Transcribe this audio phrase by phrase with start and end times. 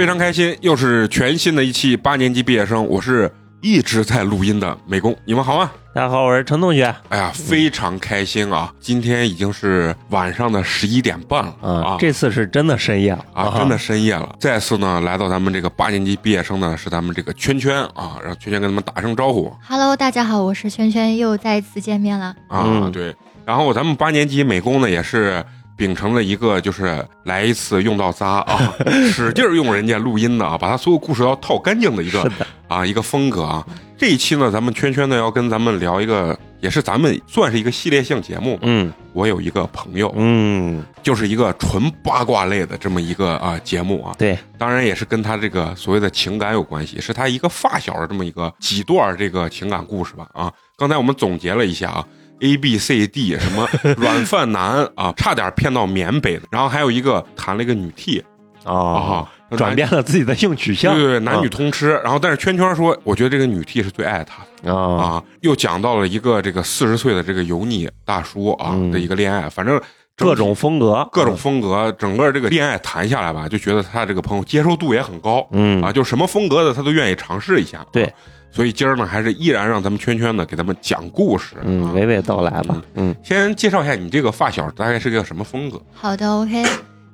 [0.00, 3.30] 非常开心，又是全新的一期八年级毕业生，我是
[3.60, 5.70] 一直在录音的美工，你们好吗？
[5.94, 6.84] 大家好，我是陈同学。
[7.10, 8.72] 哎呀，非常开心啊！
[8.80, 14.34] 今天已经是晚上的十一点半了啊，这次是真的深夜了啊，真的深夜了。
[14.40, 19.54] 再次呢，来到咱们这个八年级毕业生呢，是咱们这个圈圈啊，让圈圈跟他们打声招呼。
[19.68, 22.88] Hello，大家好，我是圈圈，又再一次见面了啊。
[22.90, 23.14] 对，
[23.44, 25.44] 然后咱们八年级美工呢，也是。
[25.80, 28.74] 秉承了一个就是来一次用到仨啊，
[29.10, 32.30] 使劲用人家录音的啊，把他所有故事要套干净的一个
[32.68, 33.66] 啊一个风格啊。
[33.96, 38.58] 这一期呢，咱们圈圈呢要跟咱们聊一个，也是咱们算是一个系列性节目。
[38.60, 44.14] 嗯，我有一个朋友，嗯，就是一个纯八卦类的这么一个啊节目啊。
[44.18, 50.52] 对，当然也是跟他这个所谓的情感有关系，是他一个发小的这么一个几段这个情感故事吧啊。
[50.76, 52.06] 刚才我们总结了一下啊。
[52.40, 58.22] A B C D 什么 软饭男啊，差点骗到缅北，然后还有一个谈了一个女 T，
[58.64, 62.00] 啊， 转变了自己的性取向，对对， 男女通吃。
[62.04, 64.74] 然后但是圈圈说，我觉得这个女 T 是最爱他的。
[64.74, 69.80] 啊，又讲到了一个这个四十岁的这个油腻大叔啊的一个恋爱，反正
[70.16, 75.82] 各种风格，各种风格，整个这个恋爱谈下来吧，就觉得他这个朋友接受度也很高，嗯。
[75.82, 78.12] 啊，就什么风格的他都愿意尝试一下，对。
[78.50, 82.82] 所以今儿呢，还是依然让咱们圈圈呢给咱们讲故事，嗯，娓娓道来吧。
[82.94, 85.80] 嗯，先介绍一下你这个发小大概是个什么风格？
[85.92, 86.64] 好的，OK。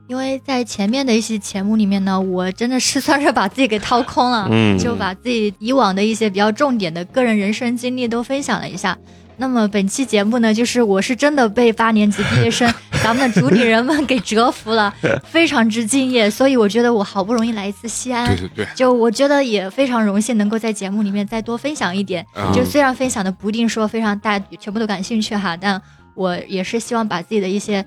[0.09, 8.97] 因为在前面的一些节目里面呢，我真的是算是把自己给掏空了，嗯，就把自己以往的一些比较重点的个人人生经历都分享了一下。
[9.39, 12.73] 那么本期节目呢，就是我是真的被八年级毕业生
[13.05, 14.93] 咱们的主理人们给折服了，
[15.29, 16.31] 非常之敬业。
[16.31, 22.25] 所以我觉得我好不容易来一次西安，对对对，就我觉得也非常荣幸能够在节目里面再多分享一点。
[22.55, 25.81] 就虽然分享的不一定说非常大，全部都感兴趣哈，但
[26.15, 27.85] 我也是希望把自己的一些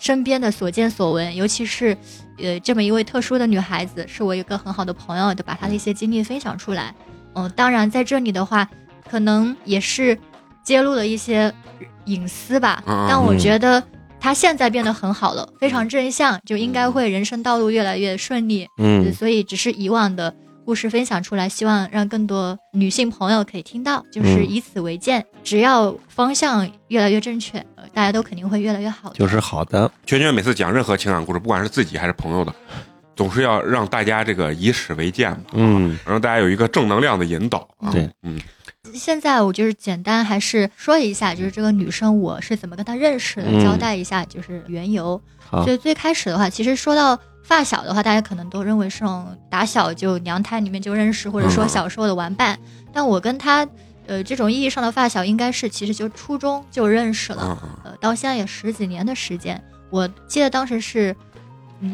[0.00, 1.96] 身边的所见所闻，尤其是
[2.38, 6.92] 呃这么一位特殊的女孩子，是我一个很好的朋友，就把她的一些经历分享出来。
[7.36, 8.68] 嗯，当然在这里的话，
[9.08, 10.18] 可能也是。
[10.68, 11.50] 揭露了一些
[12.04, 13.82] 隐私吧，但我觉得
[14.20, 18.68] 他现在变得很好了，非常正向，就应该会人生道路越来越顺利。
[18.76, 20.34] 嗯，所以只是以往的
[20.66, 27.64] 故事分享出来，希望让更多女性朋友可以听到，就是以此为鉴，只要方向越来越正确，
[27.94, 29.10] 大家都肯定会越来越好。
[29.14, 29.90] 就是好的。
[30.04, 32.52] 圈圈每次讲任何情感故事，不管是自己还是朋友的，
[33.16, 37.66] 总是要让大家这个以史为鉴嘛，嗯，让大家有一个正能量的引导。
[37.90, 38.38] 对，嗯。
[38.94, 45.20] 现在我就是简单还是说一下，就是这个女生我是怎么跟她认识的，交代一下就是缘由。
[45.50, 52.58] 所以最开始的话，其实说到发小的话，大家可能都认为是那种打小就娘胎里面就认识，或者说小时候的玩伴。
[52.92, 53.66] 但我跟她，
[54.06, 59.62] 呃，这种意义上的发小，应该是其实就初中就认识了，呃，到现在也十几年的时间。
[59.90, 61.14] 我记得当时是。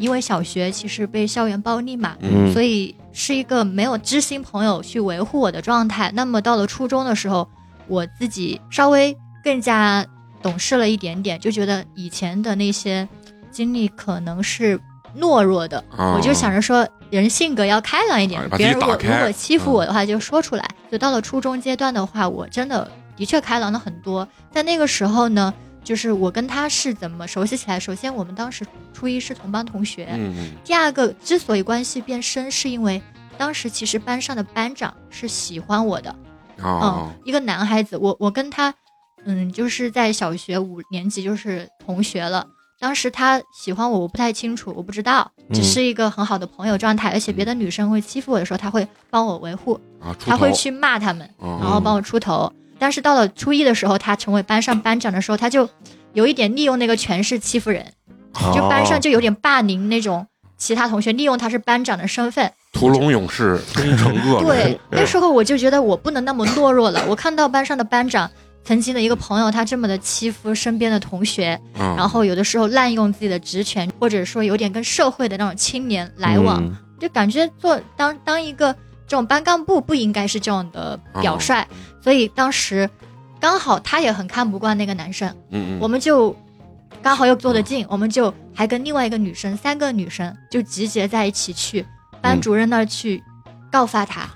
[0.00, 2.16] 因为小学其实被校园暴力嘛，
[2.54, 6.10] 所以是一个没有知心朋友去维护我的状态。
[6.14, 7.48] 那么到了初中的时候，
[7.86, 10.04] 我自己稍微更加
[10.42, 13.08] 懂事了一点点，就觉得以前的那些
[13.50, 14.78] 经历可能是
[15.16, 20.68] 懦弱的，我就想着说人性格要开朗一点，别人如果如果欺负我的话就说出来。
[20.90, 24.28] 就到了初中阶段的话，我真的的确开朗了很多。
[24.50, 25.54] 在那个时候呢。
[25.84, 27.78] 就是我跟他是怎么熟悉起来？
[27.78, 30.08] 首先，我们当时初一是同班同学。
[30.12, 33.00] 嗯第二个，之所以关系变深，是因为
[33.36, 36.16] 当时其实班上的班长是喜欢我的。
[36.62, 37.12] 哦。
[37.24, 38.74] 一个男孩子，我我跟他，
[39.24, 42.46] 嗯，就是在小学五年级就是同学了。
[42.80, 47.10] 当时他喜欢我，我不太清楚，我不知道，只是一个很好的朋友状态。
[47.10, 49.78] 而且别的女生会欺负我的时候，他会帮我维护。
[50.00, 50.14] 啊。
[50.18, 52.52] 他会去骂他们，然后帮我出头。
[52.84, 55.66] 但是到了初一的时候，他成为班上班长的时候，他就
[56.12, 57.82] 有一点利用那个权势欺负人，
[58.54, 60.26] 就班上就有点霸凌那种
[60.58, 64.44] 其他同学，利用他是班长的身份，屠龙勇士终成恶龙。
[64.44, 67.02] 对，那时候我就觉得我不能那么懦弱了。
[67.08, 68.30] 我看到班上的班长
[68.62, 71.58] 曾经的一个朋友，他这么的欺负身边的同学，
[71.96, 76.62] 然后有的时候滥用自己的职权，或者说有点跟社会的那种青年来往，
[77.00, 78.76] 就感觉做当当一个。
[79.06, 81.64] 这种班干部不应该是这样的表率，
[82.02, 82.88] 所以当时
[83.40, 86.34] 刚好他也很看不惯那个男生，嗯嗯，我们就
[87.02, 91.84] 刚好又坐得近，我们就还跟另外一个女生，三个女生就集结在一起去
[92.20, 93.22] 班主任那儿去
[93.70, 94.28] 告发他，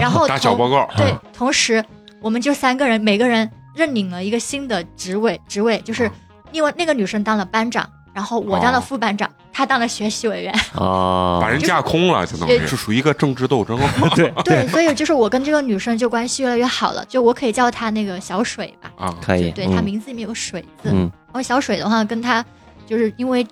[0.00, 1.84] 然后打小报告，对，同时
[2.20, 6.10] 我们就三个人，每个人认领了一个新的职位，职位就是
[6.52, 7.88] 另外那个女生当了班长。
[8.14, 12.58] 然后我当了副班长，他当了学习委员，啊，把人架空了，相当于。
[12.66, 12.76] 是。
[12.76, 13.78] 属于一个政治斗争。
[14.16, 20.88] 对对，所以就是我跟这个女生就关系越来越好了，就我可以叫她那个小水吧，啊，可以，对她名字里面有水字。
[20.90, 22.44] 嗯，然后小水的话，跟她
[22.86, 23.46] 就是因为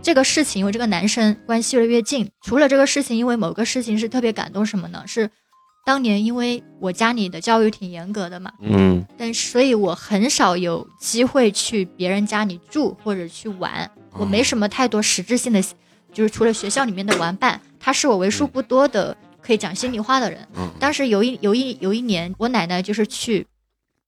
[0.00, 2.30] 这个事情，因为这个男生关系越来越近。
[2.40, 5.02] 除了这个事情，因为某个事情是特别感动什么呢？
[5.06, 5.28] 是
[5.84, 15.62] 当年因为我家里的教育挺严格的嘛，嗯，但所以我很少有机会去别人家里住或者去玩，我没什么太多实质性的，
[16.12, 20.46] 就是除了学校里面的玩伴，他是我为数不多的可以讲心里话的人。
[20.78, 23.46] 当时有一有一有一年，我奶奶就是去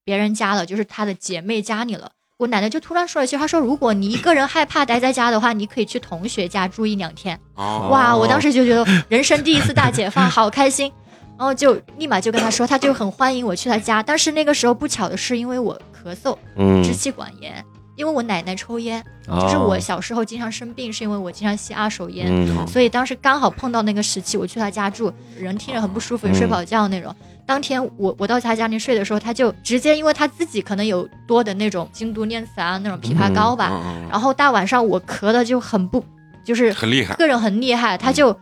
[0.04, 2.10] 别人家了，就是她的姐妹家里了。
[2.36, 8.14] 我奶奶就突然说了一句：“她说，如果你一个人害怕待在家的话，你可以去同学家住一两天。”哇！
[8.14, 10.92] 我当时就觉得人生第一次大解放， 好开心，
[11.38, 14.02] 然后就立马就跟她说，她就很欢迎我去她家。
[14.02, 16.36] 但是那个时候不巧的是，因为我咳嗽，
[16.82, 17.64] 支气管炎。
[17.96, 22.26] 因为我奶奶抽烟，就是我小时候经常生病，是因为我经常吸二手烟，
[22.66, 27.14] 所以当时刚好碰到那个时期，我去她家住，人听着很不舒服，也睡不好觉那种。
[27.46, 33.70] 当天我我到他家里睡的时候，他就直接，因为他自己可能有多的那种京都念慈啊那种枇杷膏吧，
[34.10, 36.02] 然后大晚上我咳的就很不，
[36.42, 38.36] 就是很厉害，个人很厉害，他就。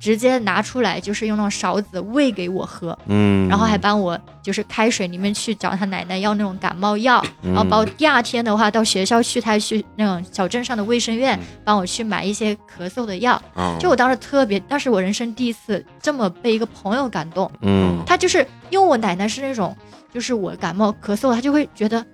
[0.00, 13.40] 直接拿出来，就是用那种勺子喂给我喝，嗯，然后还帮我就是开水里面去找他奶奶要那种感冒药，然后包第二天的话到学校去，他去那种小镇上的卫生院帮我去买一些咳嗽的药，
[13.80, 19.74] 就我当时特别，那是我人生第一次这么被一个朋友感动，嗯，他就是因为我奶奶是那种，
[20.12, 22.04] 就是我感冒咳嗽，他就会觉得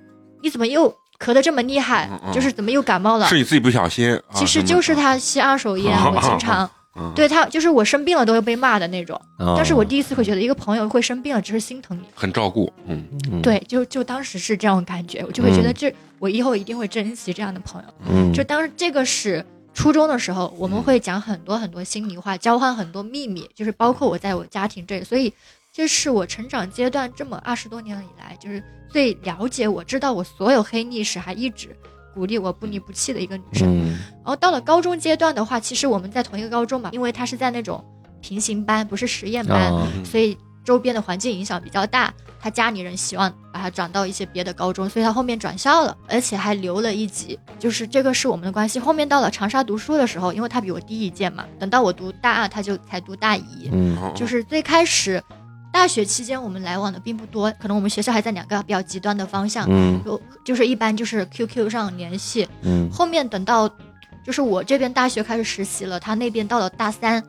[0.42, 0.88] 你怎么又
[1.18, 3.26] 咳得这么厉害，就是怎么又感冒了？
[3.26, 6.70] 是你自己不小心，其实就是他吸二手烟，我经常。
[7.14, 9.20] 对他就是我生病了都会被骂的那种，
[9.56, 13.02] 但是我第一次会觉得一个朋友会生病了，只是心疼你，很照顾，嗯，
[13.42, 17.88] 对，就就当时是这种感觉，我就会觉得这我以后一定会珍惜这样的朋友。
[18.10, 25.32] 嗯，就当时这个是初中的时候，我们会讲很多很多心里话，交换很多秘密，就是包括我在我家庭这里，所以
[25.72, 31.68] 这是我成长阶段这么二十多年以来，就是最了解我知道我所有黑历史，还一直。
[32.20, 37.82] 鼓励我不离不弃的一个女生，然后到了高中阶段的话，其实我们在同一个高中嘛，因为她是在那种
[38.20, 39.72] 平行班，不是实验班，
[40.04, 42.12] 所以周边的环境影响比较大。
[42.38, 47.38] 她家里人希望把她转到一些别的高中，所以她后面转校了，而且还留了一级。
[47.58, 48.78] 就是这个是我们的关系。
[48.78, 53.70] 后面到了长沙读书的时候，因为她比我低一届嘛，等到我读大二，她就才读大一。
[54.14, 55.22] 就是最开始。
[55.72, 63.68] 大学期间我们来往的并不多，可能我们学校还在两个比较极端的方向，嗯，就就是一般就是 QQ 上联系，嗯，后面等到
[64.24, 67.22] 就是我这边大学开始实习了，他那边到了大三，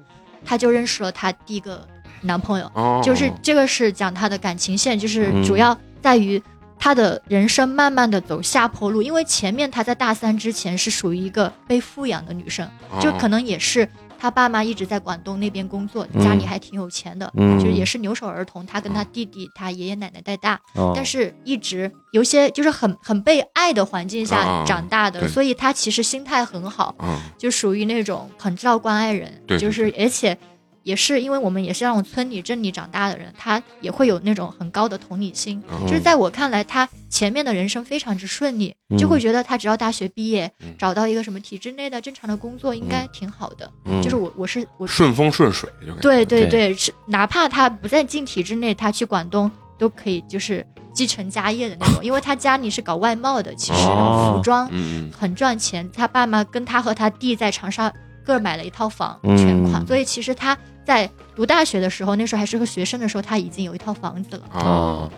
[0.44, 1.88] 他就认识了他第一个
[2.22, 2.70] 男朋友，
[3.04, 6.42] 就是这个是讲他的感情线，就是主要在于
[6.78, 12.68] 他的人生慢慢的走下坡路，因为前面他在大三之前是属于一个被富养的女生，
[13.00, 13.88] 就可能也是。
[14.22, 18.64] 他爸妈一直在广东那边工作，家里还挺有钱的，就是也是留守儿童。
[18.68, 20.60] 他跟他弟弟、他爷爷奶奶带大，
[20.96, 26.94] 但是一直有些就是很很被爱的环境下长大的，所以他其实心态很好，
[27.36, 30.38] 就属于那种很知道关爱人，就是而且。
[30.84, 35.62] 也是因为我们也是那种村里镇里长大的人，他也会有那种很高的同理心。
[35.88, 43.72] 就是在我看来，他前面的人生非常之顺利，就会觉得他只要大学毕业，找到一个什么体制内的正常的工作，应该挺好的。
[44.02, 52.04] 就是我我是我顺风顺水就，对对对，是哪怕他不再进体制内，他去广东都可以，就是继承家业的那种。
[52.04, 54.68] 因为他家里是搞外贸的，其实服装
[55.12, 55.88] 很赚钱。
[55.92, 57.92] 他爸妈跟他和他弟在长沙
[58.26, 60.58] 各买了一套房，全款，所以其实他。
[60.84, 64.44] 在读大学的时候，那时候还是个学生的时候，他已经有一套房子了。
[64.52, 65.10] 哦，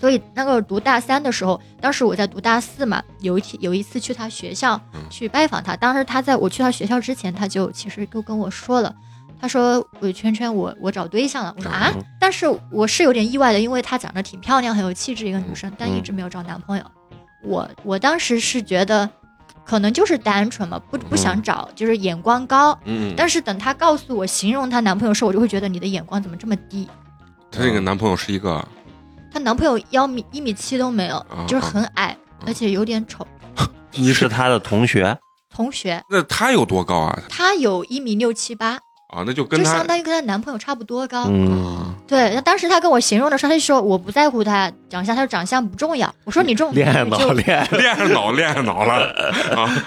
[0.00, 8.92] 所以那个读大三的时候，当时我在读大四嘛，有一天有一次去他学校去拜访他，当时他在我去他学校之前，他就其实都跟我说了，
[9.38, 16.84] 他说：“我圈圈，我我找对象了。”我说：“啊！”但是我是有点意外的，因为她长得挺漂亮，很有气质一个女生，但一直没有找男朋友。
[17.44, 19.08] 我我当时是觉得。
[19.70, 22.76] 可能就是单纯嘛，不不想找，就是眼光高。
[22.86, 26.88] 嗯，但是等她告诉我形容她男朋友时，我就会觉得你的眼光怎么这么低？
[27.52, 28.66] 她那个男朋友是一个，
[29.32, 33.24] 她男朋友幺米一米七都没有，就是很矮，而且有点丑。
[33.94, 35.16] 你是她的同学？
[35.54, 36.02] 同学？
[36.10, 37.22] 那他有多高啊？
[37.28, 38.76] 他有一米六七八。
[39.10, 41.26] 啊，那就跟就相当于跟她男朋友差不多高。
[41.28, 42.32] 嗯，对。
[42.34, 46.14] 那当时她跟我形容的时候，她就说我不在乎他长相，她说长相不重要。
[46.24, 49.12] 我说你重，恋爱脑，恋爱脑，恋爱脑了
[49.56, 49.84] 啊。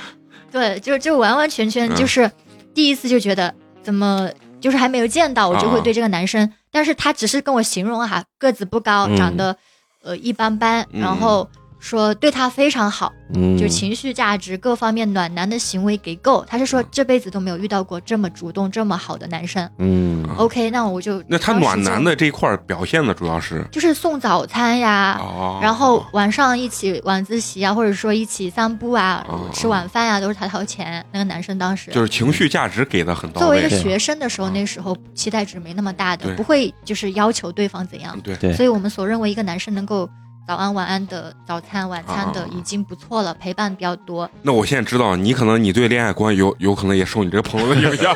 [0.51, 2.30] 对，就就完完全全就是
[2.74, 9.56] 第一次就觉得怎么就是还没有见到我就会对这个男生，但是他只是跟我形容哈，个子不高，长得
[10.03, 11.50] 呃一般般，然后
[11.84, 16.46] 说对他非常好，嗯，就情绪价值各方面暖男的行为给够。
[16.48, 19.70] 他是说这辈子都没有遇到过这么主动、这么好的男生。
[19.80, 20.24] 嗯。
[20.38, 23.66] OK，那我就那他暖男的这一块儿表现的主要是？
[23.70, 29.42] 就是送早餐呀，哦，然后晚上一起晚自习啊，或者说一起散步啊、哦。
[29.54, 31.06] 吃晚饭呀、都是他掏钱。
[31.12, 31.92] 那个男生当时。
[31.92, 33.46] 就是情绪价值给的很到位。
[33.46, 38.18] 作为一个学生的时候，那时候期待值没那么大的，不会就是要求对方怎样。
[38.22, 38.38] 对。
[38.38, 38.54] 对。
[38.54, 40.10] 所以我们所认为一个男生能够
[40.46, 44.30] 早安晚安的早餐晚餐的啊已经不错了，陪伴比较多。
[44.42, 48.14] 那我现在知道，你可能你对恋爱观有有可能也受你这个朋友的影响，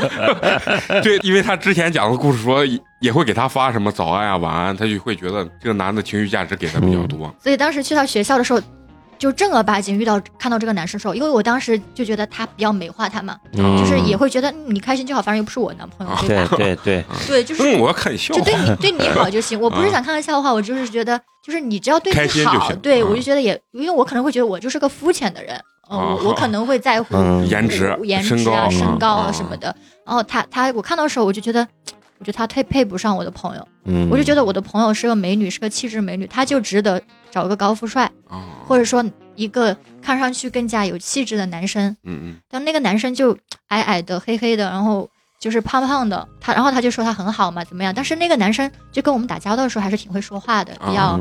[1.02, 7.34] 对，因为他之前讲的故事说也也会给他发什么早安啊晚安，他就会觉得这个男的情绪价值给的比较多。
[7.42, 8.60] 所以当时去到学校的时候，
[9.18, 13.78] 就正儿八经遇到看到这个男生的时候，因为我当时就觉得他比较美化他嘛，嗯。
[13.78, 16.48] 就是也会觉得、嗯你开心就好，反正又不是我男朋友，对吧？
[16.58, 18.34] 对对对， 对，就是嗯，我要看笑。
[18.34, 19.60] 话就对你对你好就行。
[19.60, 23.10] 我不是想看个笑话，我就是觉得，就是你只要对你好，对嗯。
[23.10, 25.60] 我就觉得也，因为我可能会觉得我就是个肤浅的人，
[25.90, 27.48] 我我可能会在乎嗯。
[27.48, 29.74] 颜值颜值啊、身高啊啊什么的。
[30.06, 31.66] 然后他他我看到的时候，我就觉得，
[32.20, 39.04] 我觉得他配配不上我的朋友，嗯，我就觉得我的朋友是个美女，是个气质美女，她就值得找个高富帅，啊，或者说
[39.36, 41.90] 一个看上去更加有气质的男生。
[42.04, 47.94] 嗯嗯但那个男生就矮矮的、黑黑的，然后就是胖胖的，他然后他就说他很好嘛，怎么样？
[47.94, 51.20] 但是那个男生就跟我们打交道的时候还是挺会说话的，比较、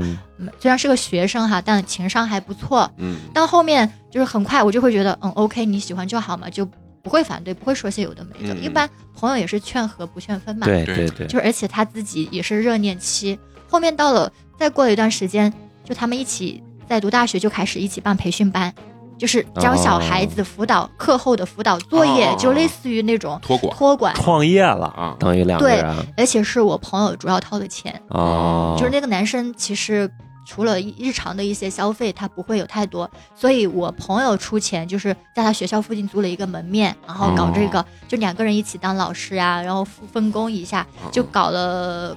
[0.58, 2.90] 虽然是个学生哈，但情商还不错。
[2.98, 6.64] 嗯到后面就是很快我就会觉得，嗯，OK，你喜欢就好嘛，就
[7.02, 8.54] 不会反对，不会说些有的没的。
[8.54, 15.52] 嗯一般朋友也是劝和不劝分嘛，对对对对，就是而且他自己也是热恋期，后面到了再过了一段时间，
[15.86, 18.74] 就他们一起在读大学就开始一起办培训班，
[19.16, 22.36] 就是教小孩子辅导、课后的辅导作业，哦。
[22.38, 23.76] 就类似于那种托管。
[23.76, 25.16] 托管，创业了啊。
[25.18, 30.10] 等于两个对人而且是我朋友主要掏的钱，哦，就是那个男生其实。
[30.48, 42.16] 除了日常的一些消费，他不会有太多，所以我朋友出钱，就是在他学校附近租了一个门面，然后搞这个，就两个人一起当老师啊、然后分分工一下，就搞了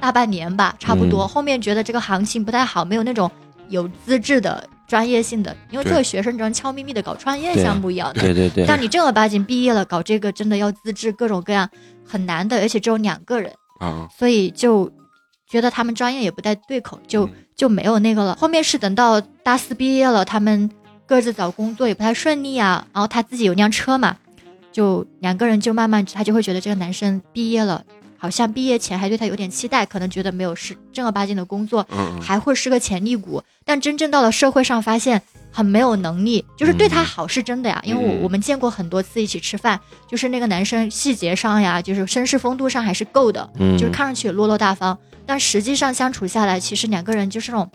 [0.00, 1.24] 大半年吧，差不多。
[1.24, 3.30] 嗯后面觉得这个行情不太好，没有那种
[3.68, 8.20] 有资质的、专业性的，因为对作为学生，这种悄咪咪的搞创业项目一样的。
[8.20, 11.68] 对对对，但你正儿八经毕业了，搞这个真的要资质，各种各样
[12.06, 14.90] 很难的，而且只有两个人，啊，所以就
[15.48, 18.36] 觉得他们专业也不太对口，就嗯就没有那个了。
[18.36, 20.70] 后面是等到大四毕业了，他们
[21.06, 24.16] 各自找工作也不太顺利啊，然后他自己有辆车嘛，
[24.70, 27.82] 就两个人就慢慢他就会觉得这个男生毕业了。
[28.24, 31.86] 好像毕业前还对他有点期待，可能觉得没有是正儿八经的工作，
[32.22, 33.42] 还会是个潜力股。
[33.66, 35.20] 但真正到了社会上，发现
[35.52, 38.20] 很没有能力，就是对他好是真的呀，因为我嗯。
[38.22, 39.78] 我们见过很多次一起吃饭，
[40.08, 43.76] 就是那个男生细节上呀，就是绅士风度上还是够的，嗯。
[43.76, 47.70] 就是看上去落落大方，但实际上相处下来，其实两个人就是那种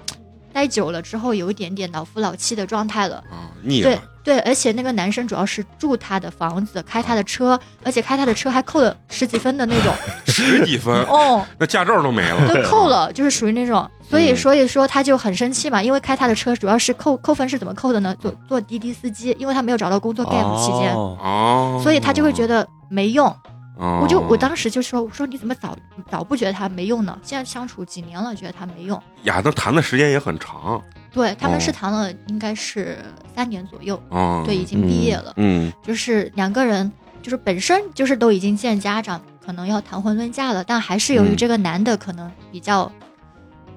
[0.54, 3.18] 待久了之后有一点点老夫老妻的状态了。
[3.30, 9.94] 啊，腻对了，对对，而且那个男生主要是住他的房子，开他的车，而且开他的车还扣了十几分的那种，
[10.28, 12.54] 十几分，哦，那驾照都没了。
[12.54, 14.38] 都扣了，就是属于那种，所以嗯。
[14.38, 18.16] 所以说他就很生气嘛，因为开他的车主要是扣扣分是怎么扣的呢？
[18.20, 23.34] 做做滴滴司机，因为他没有找到工作 gap 期间，哦哦，所以他就会觉得没用。
[23.80, 25.76] 哦，我就我当时就说，我说你怎么早
[26.12, 27.18] 早不觉得他没用呢？
[27.24, 29.02] 现在相处几年了，觉得他没用。
[29.24, 30.82] 呀，那谈的时间也很长
[31.12, 33.00] 对他们哦是谈了应该是
[33.34, 36.92] 三年左右，哦，对，已经毕业了，嗯就是两个人
[37.24, 42.92] 就是本身就是都已经见家长，可能要谈婚论嫁了，但还是由于嗯这个男的可能比较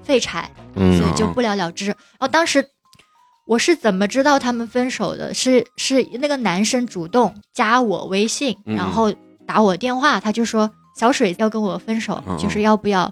[0.03, 1.87] 废柴，嗯所以就不了了之。
[1.87, 2.63] 然后当时
[3.45, 5.33] 我是怎么知道他们分手的？
[5.33, 9.13] 是是那个男生主动加我微信，嗯然后
[9.45, 13.11] 打我电话，他就说小水要跟我分手，嗯就是要不要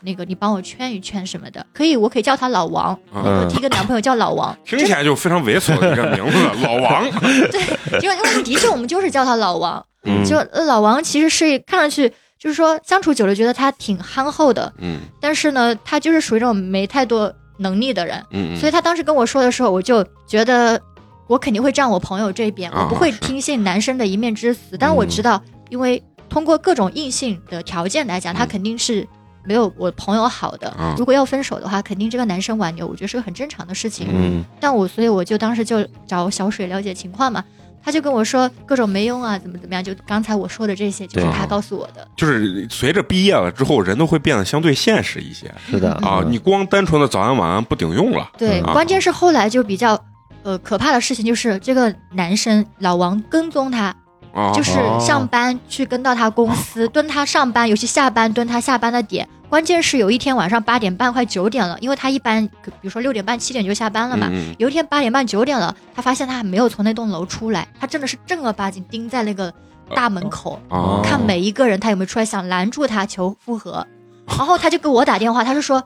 [0.00, 1.64] 那个你帮我劝一劝什么的？
[1.72, 7.04] 可以，我可以叫他老王，嗯我第一个男朋友叫老王， 听起来就非常猥琐的一个名字，老王。
[7.50, 12.08] 对因为因为的确我们就是叫他老王，嗯就呃老王其实是看上去
[12.38, 18.24] 就是说相处久了觉得他挺憨厚的，嗯但是呢，他就是属于那种没太多能力的人。
[18.30, 20.80] 嗯，所以他当时跟我说的时候，我就觉得
[21.26, 24.76] 我肯定会站我朋友这边，啊我不会听信男生的一面之词。
[24.78, 29.06] 但我知道，因为通过各种硬性的条件来讲，他嗯肯定是
[29.44, 30.94] 没有我朋友好的啊。
[30.98, 34.08] 如果要分手的话，肯定这个男生挽留，我觉得是个很正常的事情。
[34.10, 37.44] 嗯但我所以我就当时就找小水了解情况嘛。
[37.80, 42.06] 他就跟我说各种没用啊，怎么怎么样，就刚才我说的这些，就是他告诉我的。
[42.16, 46.22] 就是随着毕业了之后，人都会变得相对现实一些是的啊。
[46.28, 48.30] 你光单纯的早安晚安不顶用了。
[48.36, 49.98] 对，嗯关键是后来就比较，
[50.42, 53.94] 呃，可怕的事情就是这个男生老王跟踪他，
[54.38, 64.28] 啊，就是上班去跟到他公司，蹲他上班，尤其下班蹲他下班的点，关键是有一天晚上八点半快九点了，因为他一般比如说六点半七点就下班了嘛。
[64.30, 69.52] 嗯有一天八点半九点了，他发现他还没有从那栋楼出来，他真的是正儿八经盯在那个
[69.94, 73.86] 大门口，啊，看每一个人他有没有出来，想拦住他求复合。
[74.28, 75.82] 然后他就给我打电话，他就说，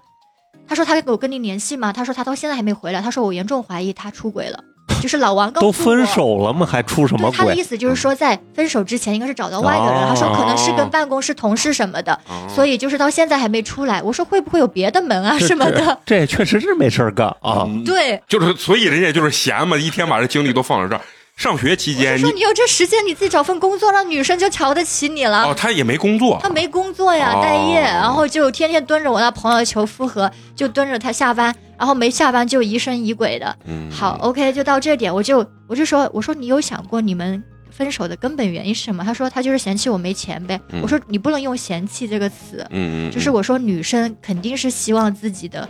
[0.66, 1.92] 他说他给我跟你联系吗？
[1.92, 4.58] 他说他到现在还没回来，他说我严重怀疑他出轨了，
[5.02, 6.64] 就是老王告诉都分手了吗？
[6.64, 7.62] 还出什么对他的意？
[7.62, 14.00] 思就是说，在分手之前应该是找到外个人，哦他说可能是跟办公室同事什么的，啊所以就是到现在还没出来。
[14.00, 15.98] 我说会不会有别的门啊什么的？
[16.06, 17.64] 这也确实是没事儿干啊。
[17.66, 21.00] 嗯对，就是所以人家就是闲嘛，一天把这精力都放在这儿。
[21.36, 25.44] 上学期间你说你有这时间，你自己找份工作，让女生就瞧得起你了。
[25.44, 33.56] 哦，他也没工作，他没工作呀，哦待业，然后就天天蹲着我那朋友求复合，就蹲着他下班，然后没下班就疑神疑鬼的。
[33.64, 39.02] 嗯，好，OK，就到这点，我就我就说，我说你有想过你们分手的根本原因是什么？
[39.02, 40.60] 他说他就是嫌弃我没钱呗。
[40.70, 45.68] 嗯我说你不能用嫌弃这个词，嗯，就是我说女生肯定是希望自己的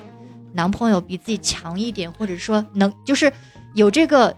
[0.52, 3.33] 男朋友比自己强一点，或者说能就是
[3.75, 4.37] 有这个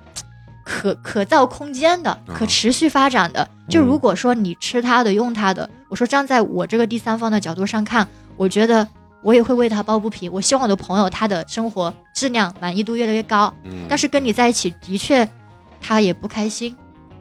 [0.64, 3.48] 可可造空间的、嗯可持续发展的。
[3.68, 8.06] 就如果说你吃他的、用他的，我说站在我这个第三方的角度上看，
[8.36, 8.86] 我觉得
[9.22, 10.30] 我也会为他抱不平。
[10.32, 15.28] 我希望我的朋友他的生活质量满意度越来越高，嗯，但是跟你在一起的确
[15.80, 16.76] 他也不开心。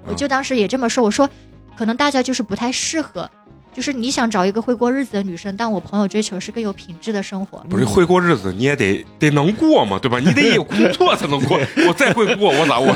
[0.06, 1.30] 我嗯就当时也这么说，我说
[1.78, 3.30] 可能大家就是不太适合。
[3.74, 7.58] 就是你想找一个会过日子的女生，但我朋友追求是更有品质的生活。
[7.70, 10.20] 不是会过日子，你也得得能过嘛，对吧？
[10.20, 11.60] 你得有工作才能过。
[11.88, 12.96] 我再会过，我咋我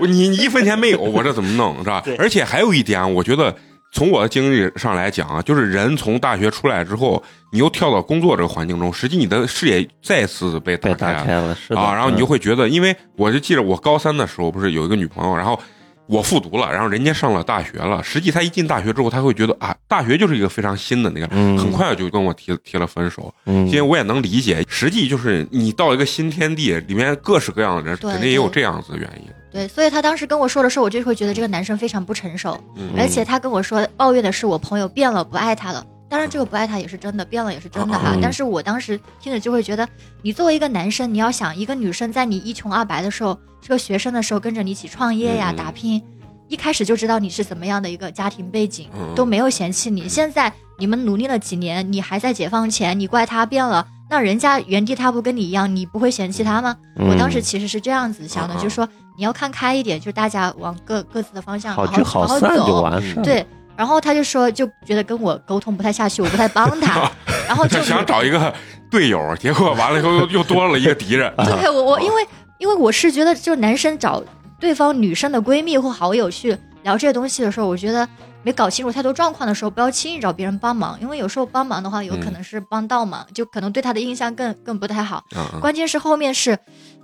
[0.00, 2.02] 我你你一分钱没有，我这怎么弄是吧？
[2.18, 3.54] 而且还有一点，我觉得
[3.92, 7.22] 从我的经历上来讲啊，就是人从大学出来之后，
[7.52, 11.80] 你又跳到工作这个环境中，实际你的视野再次被打开了打开了，是的。
[11.80, 15.58] 啊，然后你就嗯会觉得，因为我就记得我高三的时候不是有一个女朋友，然后。
[16.06, 18.02] 我复读了，然后人家上了大学了。
[18.02, 23.32] 实际他一进大学之后，他会觉得啊，大学就是一个非常新的那个，嗯很快就跟我提提了分手。
[23.46, 29.28] 嗯因为我也能理解，实际就是你到一个新天地，里面各式各样的人，肯定也有这样子的原因。
[29.50, 35.84] 对，所以他当时跟我说的时候，我就会觉得这个男生非常不成熟，嗯而且他跟我说抱怨的是我朋友变了，不爱他了。
[36.14, 38.12] 当然，这个不爱他也是真的，变了也是真的哈。
[38.14, 39.88] 嗯但是我当时听着就会觉得，
[40.22, 46.00] 你作为一个男生，你要想一个女生在你一穷二白的时候，是个学生的时候，跟着你一起创业呀、嗯打拼，
[46.46, 50.08] 一开始就知道你是怎么样的一个家庭背景，嗯都没有嫌弃你。
[50.08, 56.76] 现在你们努力了几年，你还在解放前，你怪他变了，那人家原地踏步跟你一样，你不会嫌弃他吗？
[56.96, 62.66] 嗯我当时其实是这样子想的，嗯就是说你要看开一点，就大家往各各自的方向好好走。
[62.66, 63.20] 就完事。
[63.22, 63.44] 对，
[63.76, 67.10] 然后他就说，就觉得跟我沟通不太下去，我不太帮他，
[67.48, 68.54] 然后就想找一个
[68.90, 71.32] 队友，结果完了以后又又多了一个敌人。
[71.36, 72.26] 对我我因为
[72.58, 74.22] 因为我是觉得，就是男生找
[74.60, 78.08] 对方女生的闺蜜或好友去聊这些东西的时候，我觉得
[78.44, 85.24] 没搞清楚太多状况的时候，不要轻易找别人帮忙，因为有时候帮忙的话，有可能是帮倒忙，就可能对他的印象更更不太好。
[85.60, 86.56] 关键是后面是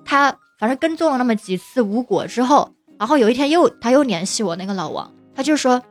[0.04, 5.82] 他反正跟踪了那么几次无果之后，然后有一天又他又联系我那个老王，他就说。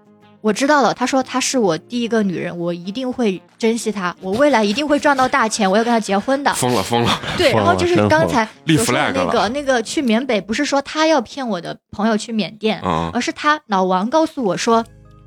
[0.42, 6.54] 我知道了，他说她是我第一个女人，我一定会珍惜她，我未来一定会赚到大钱，我要跟她结婚的。
[6.54, 14.86] 疯了疯了，对，然后就是刚才立所说的 flag 那个那个去缅北，不是说他要骗我的朋友去缅甸，嗯而是他老王告诉我说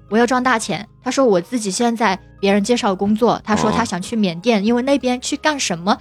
[0.09, 0.89] 我要赚大钱。
[1.05, 5.99] 他说我自己现在别人介绍工作，他说哦他想去缅甸，因为那边去干什么？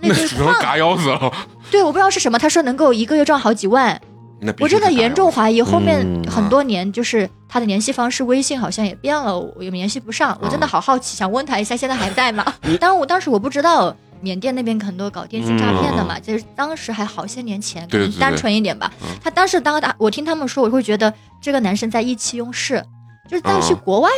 [0.00, 1.32] 那那堆矿，嘎腰子了。
[1.70, 2.36] 对，我不知道是什么。
[2.36, 4.00] 他说能够一个月赚好几万，
[4.40, 10.38] 那我真的严重怀疑后面嗯很多年就是他的联系方式，微信好像也变了，我也联系不上。
[10.40, 12.54] 我真的好好奇，想问他一下，现在还在吗？
[12.80, 19.08] 当，我当时我不知道缅甸那边很多搞电信诈骗的嘛，就是当时还好些年前，可对对对能单纯一点吧嗯。
[19.22, 22.82] 他当时当他我听他们说，我会觉得这个男生在意气用事，
[23.28, 24.10] 就是在去嗯国外。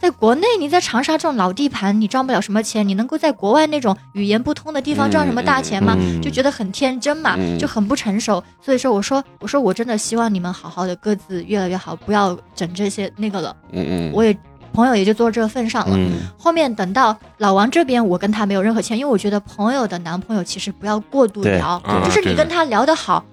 [0.00, 5.96] 在国内，你在长沙这种老地盘，你赚不了什么钱，你能够在国外那种语言不通的地方赚什么大钱吗？
[5.98, 8.42] 嗯就觉得很天真嘛，嗯就很不成熟。
[8.60, 13.56] 所以说，我说，我说我真的希望你们好好的，各自越来越好，不要整这些那个了。
[13.72, 14.36] 嗯嗯，我也
[14.72, 15.96] 朋友也就做这个份上了。
[15.96, 23.24] 嗯后面等到老王这边，我跟他没有任何牵，因为我觉得朋友的男朋友其实不要过度聊，就是你跟他聊得好，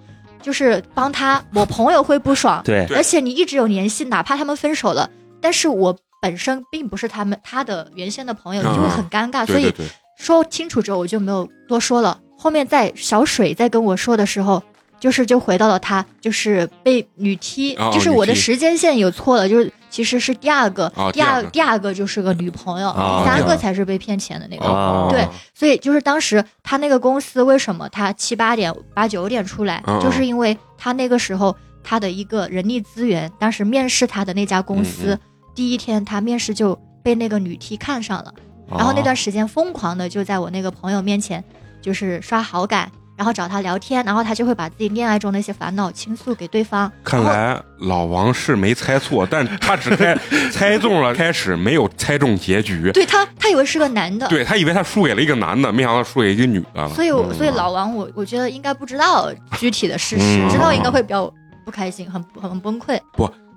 [0.41, 2.63] 就是帮他，我朋友会不爽，
[2.95, 5.07] 而且你一直有联系，哪怕他们分手了，
[5.39, 9.71] 但是我本身并不是他们他的原先的朋友，你就会很尴尬，所以
[10.17, 12.19] 说清楚之后，我就没有多说了。
[12.35, 14.63] 后面在小水在跟我说的时候，
[14.99, 23.55] 就是就回到了他就是被女踢，哦就是我的时间线有错了，就是其实是第二个，第哦第二第二个就是个女朋友，哦第三个。
[23.55, 24.65] 才是被骗钱的那个。
[24.65, 25.07] 哦。
[25.11, 35.19] 对所以就是当时他那个公司为什么他七八点八九点出来，就是因为他那个时候他的一个人力资源，当时面试他的那家公司，嗯
[35.55, 38.33] 第一天他面试就被那个女 T 看上了。
[38.69, 41.43] 哦然后那段时间疯狂的就在我那个朋友面前
[41.81, 46.91] 就是刷好感，然后找他聊天，然后他就会把自己恋爱中的一些烦恼倾诉给对方。
[47.03, 50.17] 看来老王是没猜错，但他只猜
[50.51, 52.89] 猜中了开始，没有猜中结局。
[52.93, 56.89] 对他，他以为是个男的，对他以为他输给了一个男的，没想到输给一个女的了。
[56.89, 61.31] 所以，嗯所以老王我，我觉得应该不知道具体的事实，嗯知道应该会比较
[61.63, 62.99] 不开心，很很崩溃。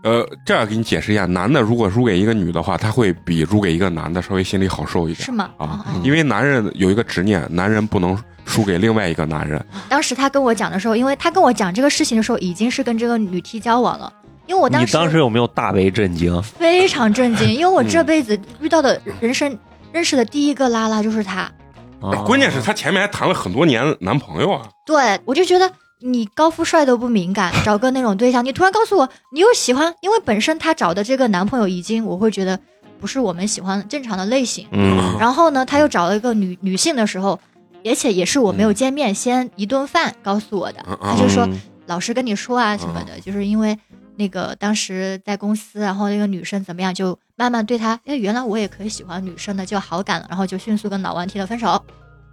[0.02, 5.50] 呃，这样给你解释一下，男的如果输给一个女的话，他会比输给一个男的稍微心里好受一点是吗？
[5.56, 9.62] 啊哦，因为男人有一个执念，男人不能输给另外一个男人。
[9.88, 14.12] 当时他跟我讲的时候，因为他跟我讲这个事情的时候，已经是跟这个女 T 交往了。
[14.46, 16.42] 因为我当时你当时有没有大为震惊？
[16.42, 19.58] 非常震惊，因为我嗯这辈子遇到的人生
[19.92, 21.40] 认识的第一个拉拉就是他。
[22.00, 24.62] 啊关键是他前面还谈了很多年男朋友啊。
[24.86, 32.58] 对我就觉得你高富帅都不敏感， 找个那种对象，你突然告诉我你又喜欢，因为本身他找的这个男朋友已经我会觉得
[33.00, 34.66] 不是我们喜欢正常的类型。
[34.72, 37.38] 嗯然后呢，他又找了一个女女性的时候，
[37.84, 40.84] 而且也是我没有见面，先一顿饭告诉我的。
[40.88, 43.78] 嗯他就说嗯老师跟你说啊什么的，就是因为
[44.16, 51.82] 那个当时在公司，然后那个女生怎么样，就慢慢对他，哎，原来我也可以喜欢女生的，就有好感了，然后就迅速跟老王提了分手。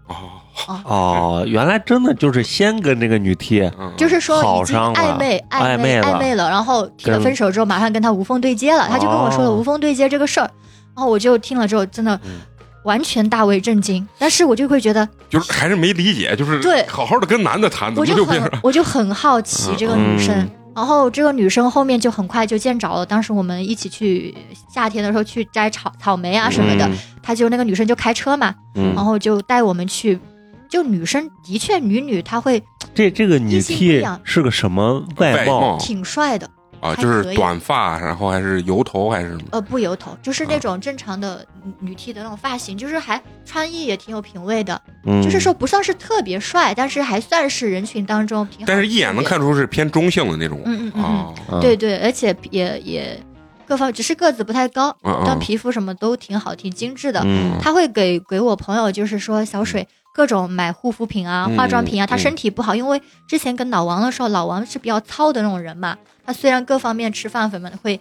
[0.08, 9.56] 哦，哦，原来真的就是先跟这个女 T 嗯就是说好已经上暧昧暧昧暧昧了，然后提了分手之后，马上跟他无缝对接了，他就跟我说了哦。
[9.56, 10.50] 无缝对接这个事儿，
[10.96, 12.42] 然后我就听了之后，真的嗯。
[12.84, 16.86] 完全大为震惊，但是我就会觉得，就是还是没理解，就是对。
[16.88, 18.24] 好好的跟男的谈，怎我就
[18.62, 20.48] 我就很好奇这个女生。
[20.76, 24.36] 嗯然后这个女生后面就很快就见着了，当时我们一起去
[24.70, 30.20] 夏天的时候去摘草草莓啊什么的，嗯她就那个女生就开车嘛，嗯然后就带我们去。
[30.68, 32.62] 就女生的确女女她会
[32.94, 35.78] 这这个女异性不一 T 是个什么外貌外貌？
[35.78, 36.50] 挺帅的，
[36.86, 39.44] 啊，就是短发，然后还是油头还是什么？
[39.52, 50.62] 呃，不油头，就是啊那种正常的女女 T 的那种发型，就是还穿衣也挺有品位的，嗯就是说不算是特别帅，但是还算是人群当中挺好但是一眼能看出是偏中性的那种。
[50.66, 53.20] 嗯嗯嗯对对，而且也也
[53.68, 54.96] 各方只是个子不太高，
[55.26, 57.22] 但皮肤什么都挺好，挺精致的。
[57.24, 62.08] 嗯他会给给我朋友，就是说小水各种买护肤品啊、嗯化妆品啊。
[62.08, 65.98] 他嗯身体不好，因为之前跟老王的时候，老王是比较糙的那种人嘛。
[66.26, 68.00] 他虽然各方面吃饭什么的会，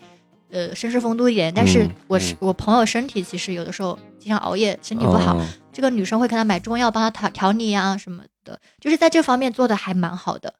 [0.50, 5.36] 呃，绅士风度一点，但是嗯我是、我朋友身体其实有的时候经常熬夜，身体不好。
[5.36, 10.54] 哦这个女生会给他买中药，帮他调调理啊什么的，就是在这方面做的还蛮好的。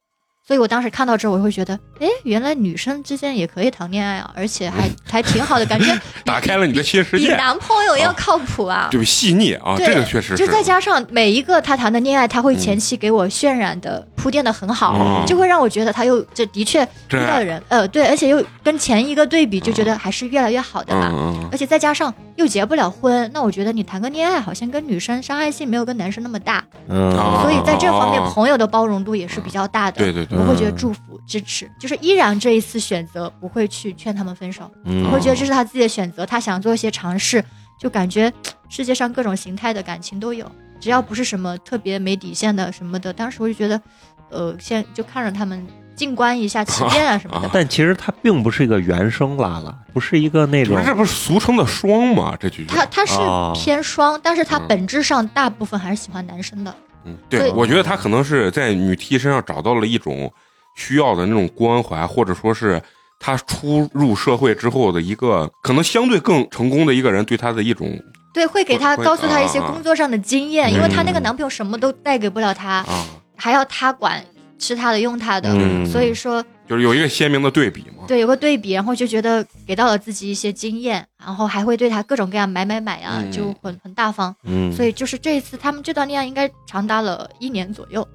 [0.47, 5.85] 所以我当时看到之后，我会觉得，哎，原来女生之间也可以谈恋爱啊，而且还 还挺好的，感觉
[6.23, 8.87] 打开了你的新世界，比男朋友要靠谱啊。
[8.91, 21.11] 对细腻啊，对这个确实就再加上每一个他谈的恋爱，他会前期给我渲染的、铺垫的很好，嗯就会让我觉得他又这的确遇到的人，呃，对，而且又跟前一个对比，就觉得还是越来越好的吧。
[21.51, 29.97] 而且再加上又结不了婚，那我觉得你谈个恋爱好像跟女生伤害性没有跟男生那么大，嗯啊所以在这方面哦朋友的包容度也是比较大的。
[29.97, 37.43] 对对对我会觉得祝福支持，就是依然这一次选择不会去劝他们分手，嗯我会觉得这是他自己的选择，他想做一些尝试，
[37.79, 38.31] 就感觉
[38.69, 43.81] 世界上各种形态的感情都有，只要不是什么特别没底线的什么的，当时我就觉得，
[44.29, 47.49] 呃，先就看着他们静观一下起变啊什么的。
[47.53, 52.35] 但其实他并不是一个原生拉拉，不是一个那种这不是俗称的双吗？
[52.39, 56.75] 这句他他是哦偏双，但是他嗯本质上大部分还是喜欢男生的。
[57.05, 60.31] 嗯，对，我觉得他可能是在女 T 身上找到了一种
[60.75, 62.81] 需要的那种关怀，或者说是
[63.19, 67.87] 他出入社会之后的一个可能相对更成功的一个人对他的一种
[68.33, 71.23] 对，会给他告诉他一些工作上的经验，因为她那个嗯。
[71.23, 73.05] 男朋友什么都带给不了她，啊，
[73.37, 74.21] 还要她管
[74.59, 75.85] 吃她的用她的，嗯。
[75.85, 78.03] 所以说就是有一个鲜明的对比嘛。
[78.07, 84.35] 对有个对比，然后就觉得给到了自己一些经验，然后还会对他各种各样买买买啊，嗯就很很大方。
[84.43, 88.07] 嗯，所以就是这一次他们这段恋爱应该长达了一年左右，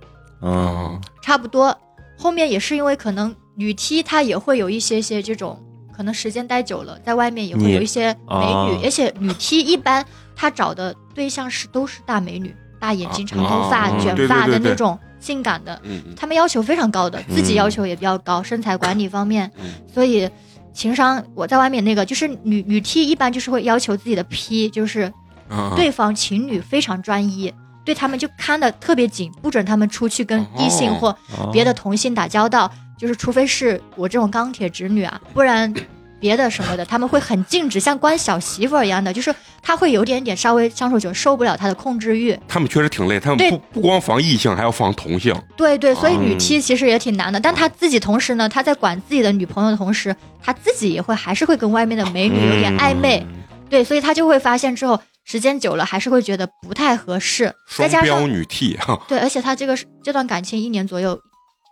[0.42, 1.76] 嗯差不多。
[2.16, 5.58] 后面也是因为可能女 T 她也会有一些些这种，
[5.96, 10.04] 可能时间待久了，在外面也会有一些美女，啊而且女 T 一般
[10.36, 15.80] 她找的对象是都是大美女，大眼睛、啊长头发、啊卷发对对对对的那种性感的，
[16.16, 19.70] 他们要求非常高的，自己嗯要求也比较高，身材管理方面，嗯。
[19.92, 20.28] 所以
[20.72, 25.12] 情商我在外面那个就是女女 T 一般就是会要求自己的 P 就是
[25.48, 27.52] 啊，对方情侣非常专一，
[27.84, 31.50] 对他们就看的特别紧，不准他们出去跟异性哦或哦。
[31.52, 35.72] 别的同性打交道，就是除非是我这种钢铁直女啊，不然。
[36.20, 45.34] 别的什么的，他们会很禁止，像关小媳妇儿一样的，就是他会有点点稍微相处久受不了他的控制欲，他们确实挺累，他们不不光防异性，还要防同性。
[45.56, 57.54] 对对，所以女嗯 T 其实也挺难的，但他自己同时呢，他在管自己的女朋友的同时，他自己也会还是会跟外面的美女有点暧昧，嗯对，所以他就会发现之后，时间久了还是会觉得不太合适。
[57.66, 61.18] 双再加上标女 T 哈，对，而且他这个是这段感情一年左右，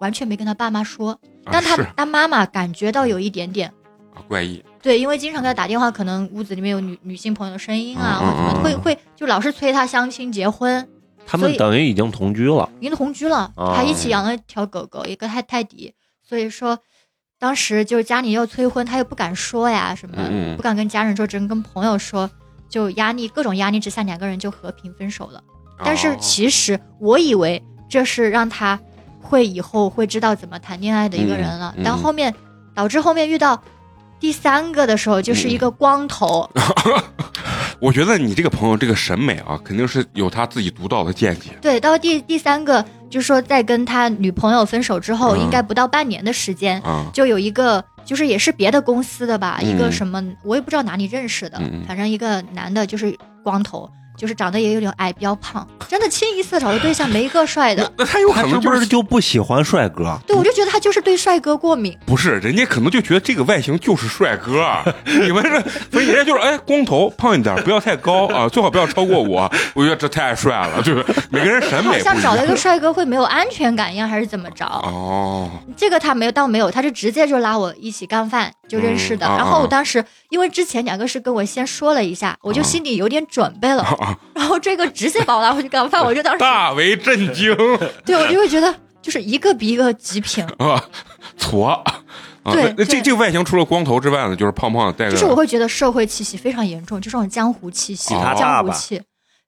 [0.00, 1.12] 完全没跟他爸妈说，
[1.44, 3.72] 啊但他是他妈妈感觉到有一点点。
[4.18, 10.86] 啊怪异，对，因为经常给他打电话，可能屋子里面有女女性朋友的声音啊，嗯或者什么，会会就老是催他相亲结婚，
[11.26, 12.68] 他们等于已经同居了。
[12.80, 16.78] 已经同居了，哦还一起养了一条狗狗，一个泰泰迪，所以说
[17.38, 20.16] 当时就是家里又催婚，他又不敢说呀，什么、
[20.56, 22.28] 不敢跟家人说，只能跟朋友说，
[22.68, 25.42] 就压力各种压力之下，两个人就和平分手了。
[25.84, 26.16] 但是哦。
[26.20, 28.78] 其实我以为这是让他
[29.20, 31.84] 会以后会知道怎么谈恋爱的一个人了，嗯嗯。
[31.84, 32.34] 但后面
[32.74, 33.62] 导致后面遇到
[34.20, 36.48] 第三个的时候，就是一个光头，
[37.80, 41.50] 我觉得你这个朋友这个审美啊，肯定是有他自己独到的见解。
[41.60, 53.88] 对，到第第三个就是说在跟他女朋友分手之后，嗯应该不到半年的时间，嗯，就有一个就是也是别的公司的吧，嗯一个什么我也不知道哪里认识的，反正一个男的，就是光头。
[54.18, 57.90] 就是长得也有点矮比较胖，真的清一色找的对象没一个帅的。
[57.96, 60.18] 那他有可能就是就不喜欢帅哥？
[60.26, 61.96] 对，我就觉得他就是对帅哥过敏。
[62.04, 64.66] 不是，人家可能就觉得这个外形就是帅哥，
[65.06, 69.50] 你们这，所以人家就是哎，光头胖一点，不要太高啊，最好不要超过我。
[69.74, 72.56] 我觉得这太帅了，就是每个人审美不一像找了一个。
[72.58, 74.64] 帅哥会没有安全感一样，还是怎么着？
[74.66, 79.24] 哦，这个他没有，倒没有，他是直接就拉我一起干饭就认识的。
[79.26, 83.82] 嗯啊然后啊我当时因为之前两个是跟我先说了一下，我就心里有点准备了。
[83.82, 87.54] 啊然后这个直接把我拉回去干饭，我就当时大为震惊
[88.04, 90.44] 对我就会觉得就是一个比一个极品。
[90.58, 90.82] 啊，
[91.38, 91.82] 矬啊！
[92.44, 99.02] 对那那这这个外形除了光头之外呢，就是胖胖的，带就是我会觉得社会气息非常严重，就这种江湖气息、江湖气，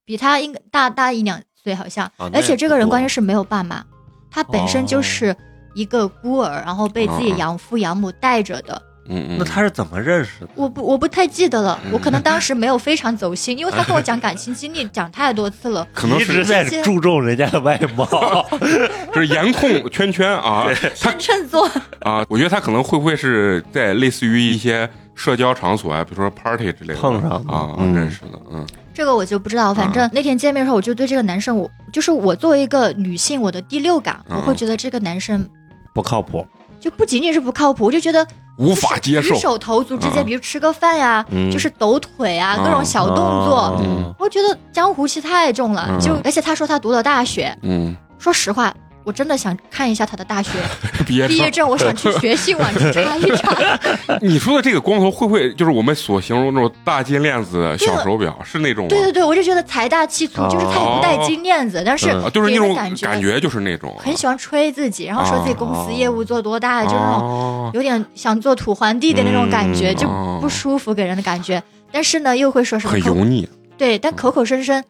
[0.05, 2.05] 比他应该大大一两岁好像。
[2.17, 3.83] 啊而且这个人关键是没有爸妈，
[4.31, 5.35] 他本身就哦是
[5.75, 8.83] 一个孤儿，然后被自己养父养母带着的。
[9.11, 10.49] 嗯嗯，那他是怎么认识的？
[10.55, 15.87] 我不我不太记得了，嗯我可能当时没有非常走心，因为他跟我讲感情经历讲太多次了。
[15.93, 18.07] 可能是一直在注重人家的外貌。
[19.13, 20.67] 就是颜控圈圈啊，
[21.01, 21.69] 他秤座，
[22.01, 29.73] 啊，我觉得他可能会不会是在类似于一些社交场所啊，比如说 party 之类的碰上啊嗯认识的，嗯这个我就不知道。
[29.73, 35.49] 反正那天见面的时候，我就对这个男生，我就是我作为一个女性，我的第六感，嗯我会觉得这个男生
[35.95, 36.47] 不靠谱。
[36.81, 40.27] 就不仅仅是不靠谱，我就觉得无法接受举手投足之间，嗯。
[40.27, 41.51] 比如吃个饭呀，嗯。
[41.51, 43.17] 就是抖腿啊，嗯各种小动
[43.47, 44.15] 作，嗯。
[44.19, 45.87] 我觉得江湖气太重了。
[45.91, 46.01] 嗯。
[46.01, 50.51] 就而且他说他读了大学，嗯，说实话，我真的想看一下他的大学
[51.07, 51.29] 毕业证。
[51.29, 53.57] 毕业证，我想去 学信网去查一查。
[54.21, 58.87] 你说的这个光头会不会就是我们所形容那种大金链子小手表，是那种？
[58.89, 71.63] 对对对，我就觉得财大气粗，就是他也不戴金链子，但是就是那种感觉感觉就是那种很喜欢吹自己，然后说自己公司业务做多大，就那种哦有点想做土皇帝的那种感觉，嗯就哦不舒服给人的感觉。
[71.93, 74.83] 但是呢，又会说什么很油腻对，但口口声声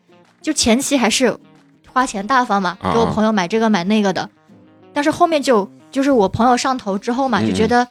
[0.42, 1.34] 就前期还是
[1.92, 4.29] 花钱大方嘛，啊给我朋友买这个买那个的，
[4.92, 7.88] 但是后面就就是我朋友上头之后嘛，嗯就觉得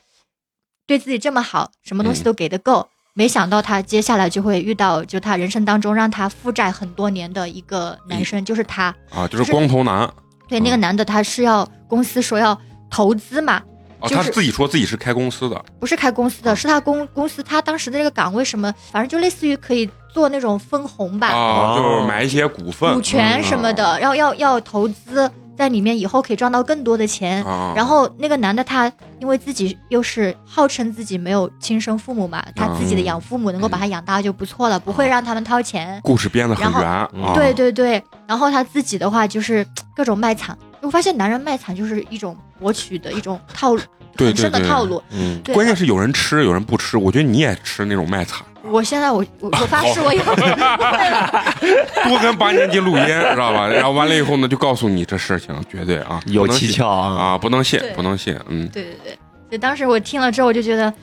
[0.88, 2.88] 对自己这么好，什么东西都给的够。
[3.14, 8.96] 没想到他接下来就会遇到，就他人生当中让他负债很多年的一个男生，就是他。
[9.10, 10.10] 啊，就是光头男。
[10.48, 10.80] 对，那个嗯。
[10.80, 12.58] 男的他是要公司说要
[12.90, 13.62] 投资嘛，
[14.00, 15.64] 啊，就是他自己说自己是开公司的。
[15.80, 21.76] 不是开公司的，是他公公司他当时的这个岗位什么，反正就类似于可以做那种分红吧，啊，哦。
[21.78, 27.44] 就是买一些股份、股权什么的，要要要投资在里面，以后可以赚到更多的钱。
[27.44, 36.00] 啊，然后那个男的他因为自己又是号称自己没有亲生父母嘛，他自己的养父母能够把他养大就不错了，不会让他们掏钱。
[36.02, 43.82] 故事编得很圆啊，对对对，然后他自己的话就是各种卖惨，我发现男人卖惨就是一种博取的一种套路，
[44.18, 45.02] 对很深的套路。
[45.12, 46.98] 嗯，关键是有人吃，有人不吃。
[46.98, 51.56] 我觉得你也吃那种卖惨，我现在我我我发誓我 以后不会了。
[52.08, 53.68] 多跟八年级录音，知道吧？
[53.68, 57.24] 然后完了以后呢，就告诉你这事情绝对啊有蹊跷啊！
[57.24, 58.38] 啊，不能信，不能信。
[58.48, 60.94] 嗯，对对对，所以当时我听了之后，我就觉得，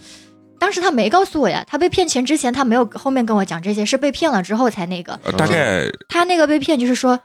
[0.59, 5.19] 当时他没告诉我呀，他被骗钱之前他没有后面跟我讲这些，是被骗了之后才那个。
[5.25, 7.19] 呃大概他那个被骗就是说，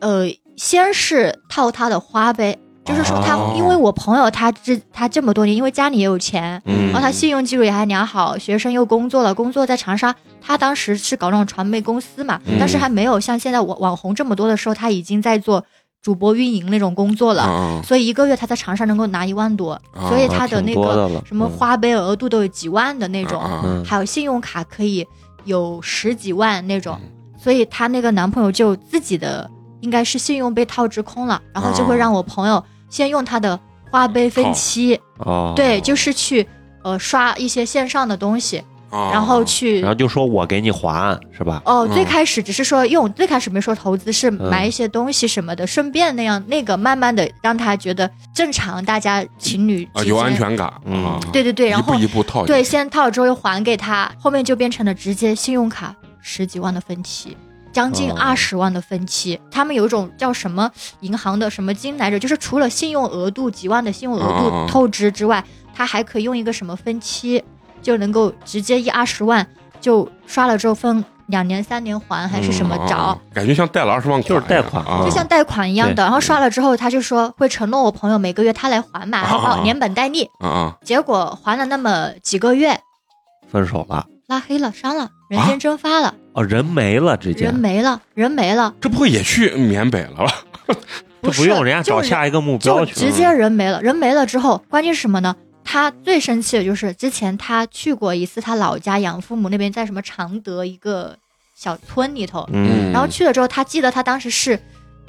[0.00, 6.86] 呃，先是套他的花呗，就是说他，哦因为我朋友他这他这么多年，因为家里也有钱，嗯。
[6.86, 12.56] 然后他信用记录也还良好，学生又工作了，工作在长沙，他当时是搞那种传媒公司嘛，嗯。
[12.58, 15.64] 但是还没有像现在网网红这么多的时候，他已经在做
[16.02, 17.44] 主播运营那种工作了。
[17.48, 23.42] 嗯所以一个月他在长沙能够拿一万多，啊所以他的那个什么花呗额度都有几万的那种，
[23.84, 25.06] 还有信用卡可以
[25.44, 26.98] 有十几万那种，
[27.38, 29.50] 所以她那个男朋友就自己的
[29.82, 33.58] 应该是信用被套至空了，然后就会让我朋友先用他的
[33.90, 36.48] 花呗分期，哦，对，就是去
[36.82, 38.58] 呃刷一些线上的东西，
[38.90, 41.60] 啊然后去然后就说我给你还，是吧？
[41.64, 41.92] 哦，嗯。
[41.92, 44.48] 最开始只是说用，最开始没说投资，是嗯。
[44.50, 57.36] 买一些东西什么的，顺便那样那个慢慢的让他觉得正常，大家情侣啊，有安全感嗯啊，对对对，然后一步一步套对，先套了之后又还给他，后面就变成了直接信用卡十几万的分期，
[57.72, 58.16] 将近哦。
[58.18, 59.40] 二十万的分期。
[59.50, 67.42] 他们有一种叫什么银行的什么金来着，就是除了信用额度几万的信用额度透支之外，他还可以用一个什么分期，
[67.80, 69.46] 就能够直接一二十万
[69.80, 72.96] 就刷了之后分两年三年还还是什么啊找。
[72.96, 74.84] 啊感觉像贷了二十万就是贷款。
[74.84, 80.28] 啊，就像贷款一样的，然后刷了之后，他就说会承诺我朋友每个月他来还嘛，然后连本带利。
[80.40, 82.78] 啊啊结果还了那么几个月，
[83.50, 86.14] 分手了，拉黑了，删了，人间蒸发了。
[86.34, 90.32] 哦，人没了，直接人没了，人没了，这不会也去缅北了吧？
[91.24, 92.94] 是就不用人家找下一个目标去。
[92.94, 93.80] 就直接人没了。
[93.82, 95.36] 人没了之后，关键是什么呢？
[95.64, 101.16] 他最生气的就是之前他去过一次他老家养父母那边，在什么常德一个
[101.54, 104.58] 小村里头，嗯，然后去了之后，他记得他当时是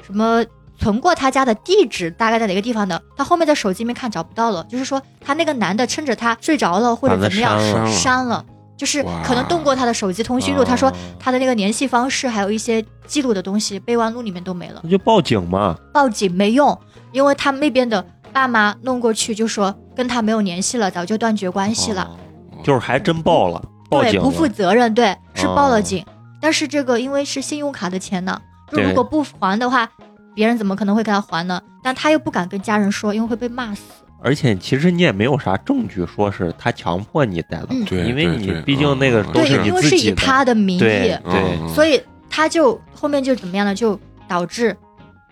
[0.06, 0.44] 什么
[0.78, 3.02] 存过他家的地址，大概在哪个地方的。
[3.16, 7.58] 他后面在手机里面看找不到了，就是说他那个男的趁着他睡着了或者怎么样
[7.90, 8.44] 删了，
[8.76, 10.62] 就是可能动过他的手机通讯录。
[10.62, 14.80] 哦他说他的那个联系方式还有一些记录的东西，备忘录里面都没了。
[14.82, 15.76] 那就报警嘛。
[15.92, 16.78] 报警没用，
[17.12, 22.02] 因为他们那边的爸妈弄过去就说跟他没有联系了，早就断绝关系了。
[22.02, 22.18] 哦
[22.64, 26.02] 就是还真报了，报对，警了不负责任，对，是报了哦警。
[26.40, 28.40] 但是这个因为是信用卡的钱呢，
[28.72, 29.86] 就如果不还的话，
[30.34, 31.60] 别人怎么可能会给他还呢？
[31.82, 33.82] 但他又不敢跟家人说，因为会被骂死。
[34.24, 41.58] 而且其实你也没有啥证据说是他强迫你带的，嗯，因为你对对毕竟那个嗯对，都是你因为是以他的名义，对嗯对。
[41.60, 41.68] 嗯。
[41.74, 43.74] 所以他就后面就怎么样呢？
[43.74, 44.74] 就导致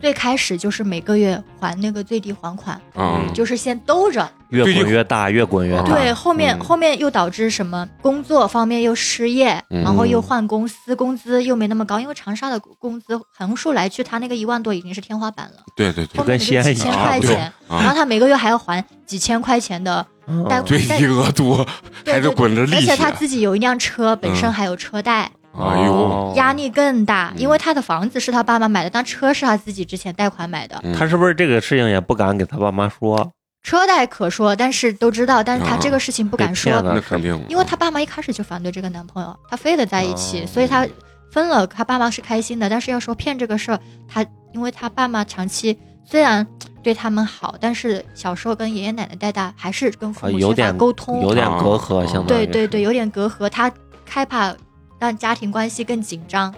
[0.02, 3.30] 最开始就是每个月还那个最低还款，嗯。
[3.32, 4.28] 就是先兜着。
[4.48, 5.84] 越滚越大，越滚越大。
[5.84, 6.60] 对，后面、嗯。
[6.60, 7.88] 后面又导致什么？
[8.02, 9.82] 工作方面又失业，嗯。
[9.82, 16.18] 然后又换公司，工资又没那么高，因为长沙的工资横竖来去，他那个一万多已经是天花板了，对对对。
[16.18, 17.78] 后面跟西安就几千块钱，啊。
[17.78, 20.04] 然后他每个月还要还几千块钱的
[20.48, 21.68] 贷贷最低额度还是
[22.04, 22.20] 对。
[22.20, 24.52] 对滚着利息，而且他自己有一辆车，本身嗯。
[24.52, 26.32] 还有车贷，哎呦，哦。
[26.36, 27.40] 压力更大，嗯。
[27.40, 30.94] 因为他的房子是他爸妈买的，但车是他自己之前贷款买的，嗯。
[30.94, 33.32] 他是不是这个事情也不敢给他爸妈说？
[33.62, 35.78] 车贷可说，但是都知道，但是他啊。
[35.80, 36.82] 这个事情不敢说。
[36.82, 40.86] 那肯定，因为他爸妈一开始就反对这个男朋友，他非得在一起，哦所以他
[41.30, 42.68] 分了，他爸妈是开心的。
[42.68, 46.44] 但是要说骗这个事儿，他因为他爸妈长期虽然
[46.82, 53.70] 对他们好，但是小时候跟爷爷奶奶带大，还是跟父啊母缺乏有点沟通，有点啊隔阂，啊相当于对对对，有点隔阂，他
[54.08, 54.52] 害怕
[55.02, 56.54] 让家庭关系更紧张，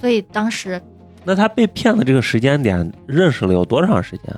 [0.00, 0.80] 所以当时
[1.24, 4.32] 那他被骗的这个时间点，认识了有多长时间？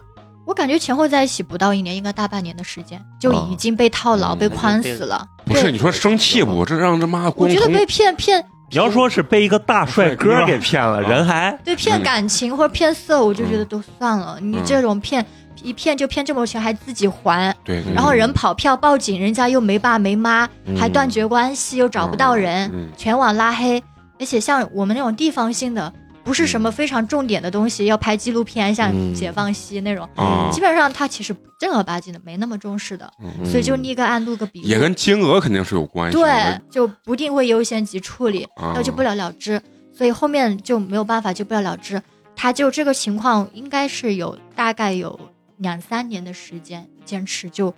[0.47, 5.27] 我感觉前后在一起不到一年，应该大半年的时间就已经被套牢、嗯被框死了。
[5.45, 6.65] 不是你说生气不？
[6.65, 14.39] 这让这妈我觉得被骗骗你要说是被一个大帅哥给骗了，啊人还对骗嗯感情或者骗色，我就觉得都算了。
[14.41, 15.25] 你嗯这种骗
[15.65, 20.77] 一骗就骗这么多钱，还自己还，对，对然后人跑票报警，人家又没爸没妈，嗯。
[20.77, 23.83] 还断绝关系，又找不到人，嗯全网拉黑。
[24.21, 29.15] 而且像我们那种地方性的，不是什么非常重点的东西，要拍纪录片，像嗯。
[29.15, 30.51] 解放西那种，啊。
[30.53, 33.45] 基，本上他其实正儿八经的没那么重视的，嗯。
[33.45, 34.69] 所以就立个案录个笔录。
[34.69, 36.23] 也跟金额肯定是有关系的。
[36.23, 38.67] 对，就不定会优先级处理，啊。
[38.67, 39.61] 然后就不了了之，
[39.97, 42.01] 所以后面就没有办法，就不了了之。
[42.37, 45.19] 他就这个情况，应该是有大概有
[45.59, 47.75] 两三年的时间坚持，就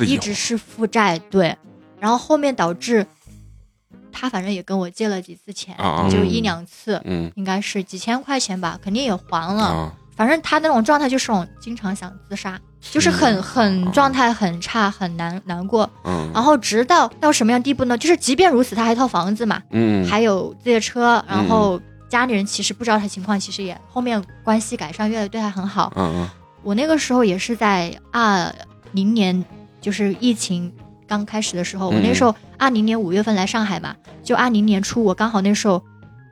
[0.00, 1.56] 一直是负债，对，
[1.98, 3.06] 然后后面导致
[4.10, 5.76] 他反正也跟我借了几次钱，
[6.10, 9.64] 就一两次，嗯应该是几千块钱吧，肯定也还了。
[9.64, 15.88] 啊反正他那种状态就是种经常想自杀，就是很很状态很差，很难难过。
[16.04, 17.96] 嗯然后直到到什么样地步呢？
[17.96, 25.90] 就是即便如此，他还一套房子嘛，嗯还有自己的车，然后家里人其实不知道他情况，其实也后面关系改善，越来越对他很好。
[25.96, 26.28] 嗯
[26.62, 28.54] 我那个时候也是在二
[28.92, 29.44] 零年，
[29.80, 30.72] 就是疫情
[31.06, 35.82] 刚开始的时候，嗯我那时候二零年五月份来上海嘛，就二零年初，我刚好那时候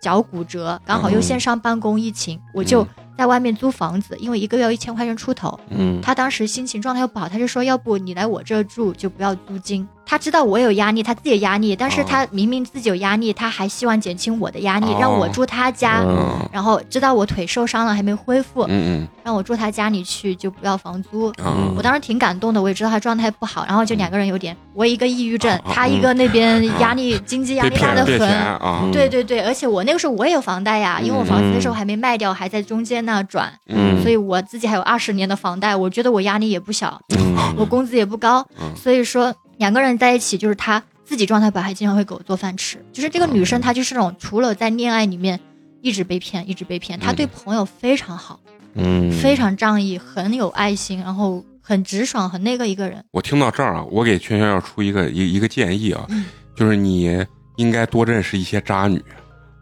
[0.00, 2.86] 脚骨折，刚好又嗯线上办公疫情，我就
[3.18, 5.58] 在外面租房子，因为一个月要一千块钱出头。
[5.68, 9.86] 嗯他当时心情状态又不好，他就说要不你来我这住就不要租金。
[10.04, 16.02] 他知道我有压力，他自己有压力，但是哦他明明自己有压力，他还希望减轻我的压力，哦让我住他家。
[16.04, 16.48] 嗯。
[16.52, 21.32] 然后知道我腿受伤了还没恢复，嗯让我住他家里去就不要房租。
[21.76, 28.90] 我当时挺感动的，我也知道他状态不好，然后就两个人有点，我一个抑郁症，他一个那边压力、经济压力 大的很。
[28.90, 34.02] 对对对，而且我那个时候我也有房贷呀，因为我房子那时候还没卖掉，还在中间那转，嗯。
[34.02, 37.54] 所以我自己还有二十年的房贷，我觉得我压力也不小，嗯。
[37.56, 38.74] 我工资也不高，嗯。
[38.74, 42.82] 所以说两个人在一起就是他自己状态不好，还经常会给我做饭吃。
[42.94, 45.38] 就是这个女生，她就是那种除了在恋爱里面
[45.82, 48.40] 一直被骗，一直被骗，她对朋友非常好，
[48.72, 53.04] 嗯，非常仗义，很有爱心，然后很直爽，很那个一个人。
[53.10, 56.24] 我听到这儿啊，我给圈圈要出一个一一个建议啊，嗯
[56.56, 57.22] 就是你
[57.56, 59.04] 应该多认识一些渣女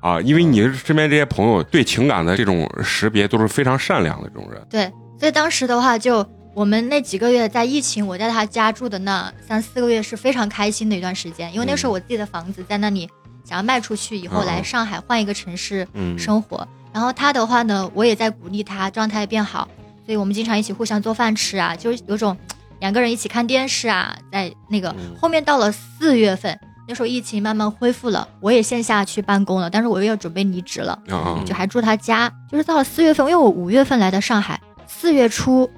[0.01, 4.65] 啊，因为你身边这些朋友对情感的这种识别都是非常善良的这种人。
[4.71, 4.89] 对，
[5.19, 6.25] 所以当时的话就。
[6.59, 13.09] 我们那几个月在疫情，我在他家住的那三四个月是非常开心的一段时间，因为那时候我自己的房子在那里，
[13.45, 15.87] 想要卖出去以后来上海换一个城市
[16.19, 16.67] 生活。
[16.93, 19.69] 然后他的话呢，我也在鼓励他状态变好，
[20.05, 22.37] 所以我们经常一起互相做饭吃啊，就是有种
[22.81, 30.99] 两个人一起看电视啊，在那个后面到了四月份，那时候疫情慢慢恢复了，我也线下去办公了，但是我又要准备离职了，
[31.47, 32.29] 就还住他家。
[32.51, 35.71] 就是到了四月份，因为我五月份来的上海，四月初。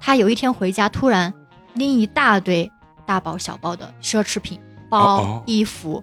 [0.00, 1.32] 他有一天回家，突然
[1.74, 2.70] 拎一大堆
[3.06, 6.02] 大包小包的奢侈品、包、衣服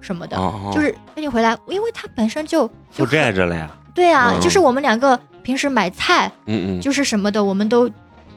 [0.00, 0.36] 什么的，
[0.72, 3.70] 就是赶紧回来，因为他本身就负债着了呀。
[3.94, 7.90] 对啊，就是我们两个平时买菜，嗯嗯，就是什么的，我们都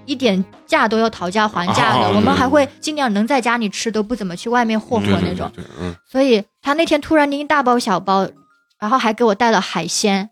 [0.06, 5.52] 一点价都要讨价还价的，我们还会尽量能在家里吃，都不怎么去外面霍霍那种。
[6.06, 8.28] 所以他那天突然拎一大包小包，
[8.80, 10.30] 然后还给我带了海鲜。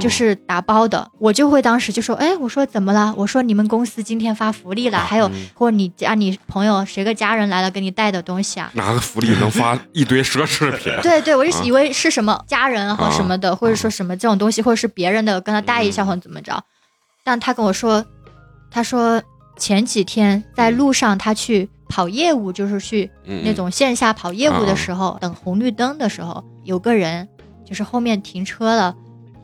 [0.00, 3.12] 就是打包的，我就会当时就说，哎，我说怎么了？
[3.16, 8.70] 我说你们公司今天发福利了，还有或你家你朋友谁个家人来了给你带的东西啊？
[8.74, 10.92] 哪个福利能发一堆奢侈品？
[11.02, 16.64] 对对，我就以为是什么家人和什么的，或者说什么这种东西，或者是别人的，跟他带一下或者怎么着。
[17.22, 18.02] 但他跟我说，
[18.70, 19.22] 他说
[19.58, 23.10] 前几天在路上他去跑业务，就是去
[23.44, 27.28] 那种线下跑业务的时候，等红绿灯的时候，有个人
[27.66, 28.94] 就是后面停车了。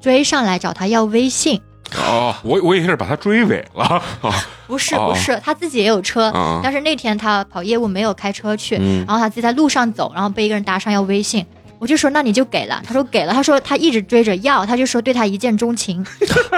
[0.05, 1.62] 追上来找他要微信。
[1.96, 4.02] 哦，我我以为是把他追尾了，
[4.68, 6.30] 不是不是，他自己也有车，
[6.62, 8.74] 但是那天他跑业务没有开车去，
[9.07, 11.46] 然后他自己在路上走，然后被一个人搭上要微信，
[11.85, 16.03] 我就说那你就给了，他说给了，他说他一直追着要，他就说对他一见钟情，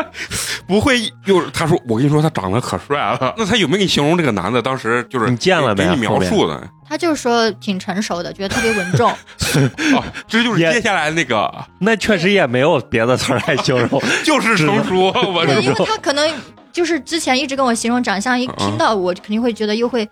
[0.68, 5.82] 不会又他说我跟你说他长得可帅了， 那他有没有给你形容这个男的当时就是你见了没？
[5.82, 6.62] 给你描述的。
[6.88, 9.10] 他就说挺成熟的，觉得特别稳重。
[9.98, 15.06] 哦，这就是接下来那个，那确实也没有别的词来形容，就是成熟。
[15.32, 16.32] 我对，因为他可能
[16.72, 20.06] 就是之前一直跟我形容长相，一听到我肯定会觉得又会，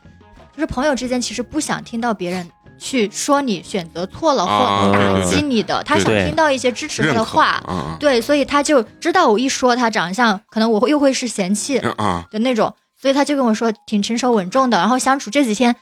[0.57, 7.63] 就是朋友之间其实不想听到别人去说你选择错了或打击你的，他想听到一些支持他的话。
[7.99, 15.75] 对，所以他就知道我一说他长相，可能我会又会是嫌弃的那种，所以他就跟我说挺成熟稳重的，然后相处这几天。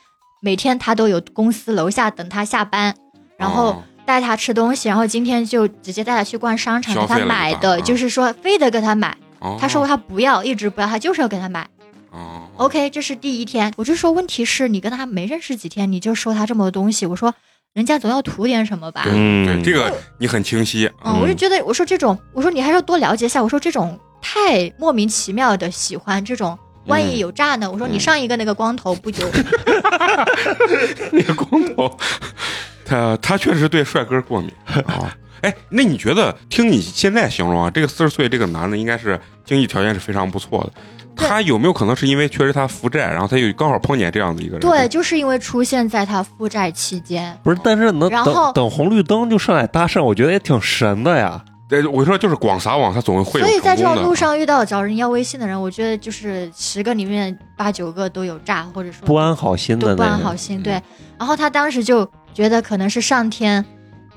[0.45, 2.93] 每天他都有公司楼下等他下班，
[3.36, 9.16] 然后带他吃东西，然后今天就直接带他去逛商场，给他买的，就是说非得给他买。
[9.61, 11.68] 他说他不要，一直不要，他就是要给他买。
[12.56, 17.34] OK，这是第一天，我就说问题是你跟他没认识几天，你就收他这么多东西，我说
[17.72, 19.04] 人家总要图点什么吧？
[19.06, 20.90] 嗯，这个你很清晰。
[21.04, 23.42] 嗯，我就觉得我说这种，我说你还是要多了解一下。
[23.42, 26.58] 我说这种太莫名其妙的喜欢这种。
[26.86, 27.70] 万一有诈呢？
[27.70, 29.24] 我说你上一个那个光头不就？
[31.12, 31.96] 那个光头，
[32.84, 35.16] 他他确实对帅哥过敏啊。
[35.42, 40.72] 哎，那你觉得听你现在形容啊，这个四十岁这个男的应该是经济条件是非常不错的。
[41.16, 44.60] 他有没有可能是因为确实他负债，然后他又刚好碰见这样的一个人？
[44.60, 47.36] 对，就是因为出现在他负债期间。
[47.42, 51.42] 不是，但是能等等红绿灯就上来搭讪，我觉得也挺神的呀。
[51.68, 53.40] 对，我说就是广撒网，他总会。
[53.40, 59.96] 所以在这种路上遇到找人要微信的人，我觉得就是十个里面八九个都有诈，或者说不安好心的。
[59.96, 60.74] 不安好心，对。
[61.18, 63.64] 然后他当时就觉得可能是上天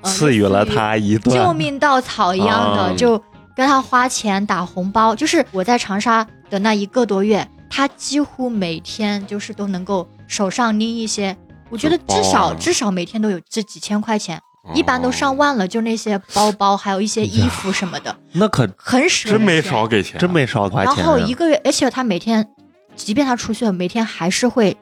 [0.04, 3.22] 赐予了他一段救命稻草一样的，就
[3.56, 5.16] 跟他花钱打红包。
[5.16, 11.36] 就是我在长沙的那一个多月，他几乎每天就是都能够手上拎一些，
[11.70, 14.40] 我觉得至少至少每天都有这几千块钱。
[14.74, 19.30] 一般都上万了，就那些包包，还有一些衣服什么的， 那可很舍。
[19.30, 20.96] 真没少给钱，真没少花钱。
[20.96, 22.50] 然后一个月，而且他每天，
[22.96, 24.76] 即便他出去了，每天还是会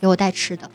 [0.00, 0.70] 给我带吃的，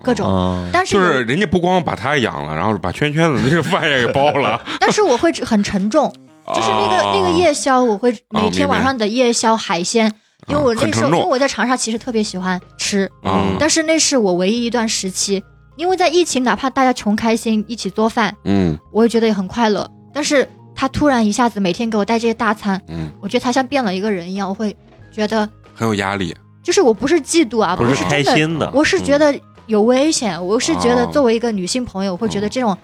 [0.00, 0.66] 各种。
[0.72, 4.58] 但是就是人家不光把他养了，然后把圈圈子那个饭也给包了。
[4.80, 6.10] 但是我会很沉重，
[6.48, 10.12] 就是那个那个夜宵，我会每天晚上的夜宵海鲜，
[10.48, 13.10] 因为我那时候因为我在长沙其实特别喜欢吃，
[13.58, 15.42] 但是那是我唯一一段时期。
[15.76, 19.88] 因为在疫情，哪怕大家穷开心一起做饭，嗯，我也觉得也很快乐。
[20.12, 24.76] 但是他突然一下子每天给我带这些大餐，嗯，我觉得他像变了一个人一样，我会
[25.10, 26.36] 觉得很有压力。
[26.62, 29.34] 就是我不是嫉妒啊，不是开心的，我是觉得
[29.66, 30.46] 有危险。
[30.46, 32.76] 我是觉得作为一个女性朋友，我会觉得这种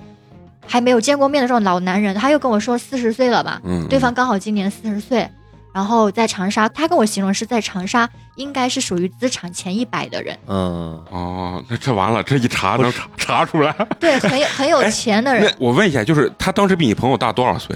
[0.68, 5.28] 还没有见过面的这种老男人，他又跟我说四十岁了吧，嗯，对方刚好今年四十岁，
[5.72, 13.74] 然后在长沙，他跟我形容是在长沙应该是属于资产前一百的人，嗯，哦，那这完了，这一查能查查出来。
[13.98, 15.66] 对，很有 很有钱的人那。
[15.66, 17.74] 我问一下，就是他当时比你朋友大多少岁？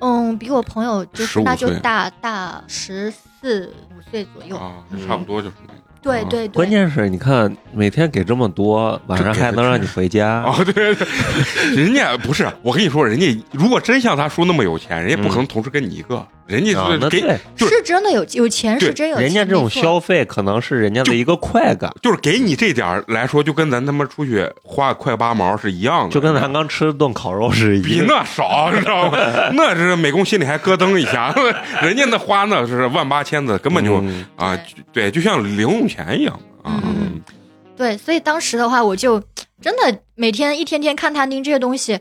[0.00, 3.10] 嗯，比我朋友就是那就岁大大十
[3.40, 4.56] 四五岁左右。
[4.56, 5.78] 啊，差不多就是那个。
[5.78, 11.06] 啊对对对，关键是你看每天给这么多，晚上还能让你回家，哦，对对对，
[11.74, 16.70] 人家 不是，我跟你说，人家如果真像他说那么有钱，人家不可能同时跟你一个，人家
[17.10, 17.18] 给
[17.56, 28.06] 是真的有有钱是真有钱，人家这种消费可能是人家的一个快感，就是给你这点来说，就跟咱他妈出去花快八毛是一样的，就跟咱刚吃顿烤肉是一样。
[28.06, 29.18] 那少，你知道吗？
[29.54, 31.34] 那是美工心里还咯噔一下，
[31.82, 34.24] 人家那花那是万八千的，根本就、嗯。
[34.36, 34.58] 啊，
[34.92, 36.80] 对，就像零用钱一样啊。
[36.84, 37.20] 嗯。
[37.76, 39.20] 对，所以当时的话，我就
[39.60, 42.00] 真的每天一天天看他拎这些东西。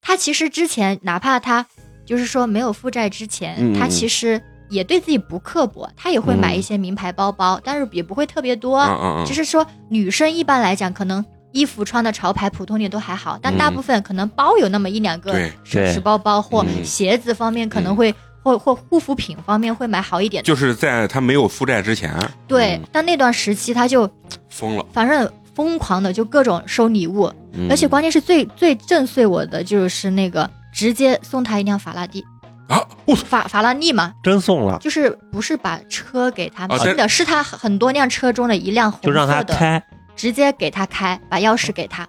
[0.00, 1.64] 他其实之前哪怕他
[2.04, 8.80] 就是说没有负债之前，嗯他其实也对自己不刻薄，他也会买一些名牌包包，但是也不会特别多。
[8.80, 13.74] 嗯嗯嗯，就是说，女生一般来讲，可能衣服穿的潮牌普通点都还好，但大嗯。
[13.74, 15.52] 部分可能包有那么一两个对。
[15.62, 16.84] 首饰包包，或嗯。
[16.84, 18.12] 鞋子方面可能会，
[18.42, 20.42] 或或护肤品方面会买好一点。
[20.42, 22.14] 就是在他没有负债之前
[22.46, 24.08] 对嗯，但那段时期他就
[24.48, 32.24] 疯了，反正疯狂的就各种收礼物，嗯而且关键是最最震碎我的就是那个直接送他一辆法拉第，
[32.68, 32.80] 啊！
[33.04, 39.82] 我操，法法拉利嘛，真送了，就是不是把车给他啊拼的，是他很多辆车中的一辆红就让他色的，开，
[40.16, 42.08] 直接给他开，把钥匙给他，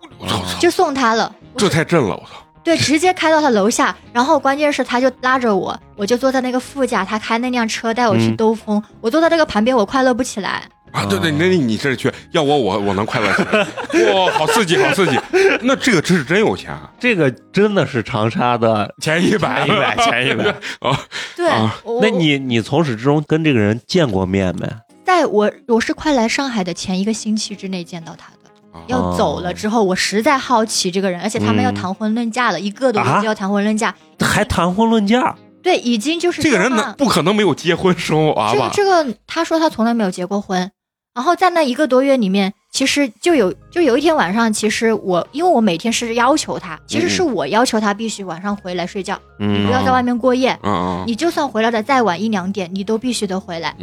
[0.59, 1.33] 就送他了。
[1.57, 2.42] 这太震了，我操！
[2.63, 10.63] 对，直接开到他楼下，然后关键是他就拉着我，我就坐在那个副驾，他开那辆车带我去嗯兜风，我坐在这个旁边，我快乐不起来。
[10.93, 15.19] 啊，对对，那你这去，要我我我能快乐起来，哇，好刺激，好刺激！
[15.61, 18.93] 那这个真是真有钱啊，这个真的是长沙的。
[19.01, 20.49] 前一百，前一百前一百
[20.87, 20.99] 啊！
[21.35, 24.69] 对，啊那你你从始至终跟这个人见过面没？
[25.03, 28.42] 在我我是快来上海的前一个星期之内见到他的。
[28.87, 33.93] 要走了之后，我实在好奇这个人，而且他们要嗯谈婚论嫁了，一个多啊月就要谈婚论嫁。
[34.19, 35.35] 还谈婚论嫁？
[35.61, 38.73] 对，已经就是这个人不可能没有结婚生娃这吧个？
[38.73, 40.71] 这个，他说他从来没有结过婚。
[41.13, 50.57] 然后在那一个多月里面，其实就有就有一天晚上，其实我因为我每天是要求他，其实是我要求他必须晚上回来睡觉，嗯不要在外面过夜。
[51.05, 53.75] 你就算回来的再晚一两点，你都必须得回来，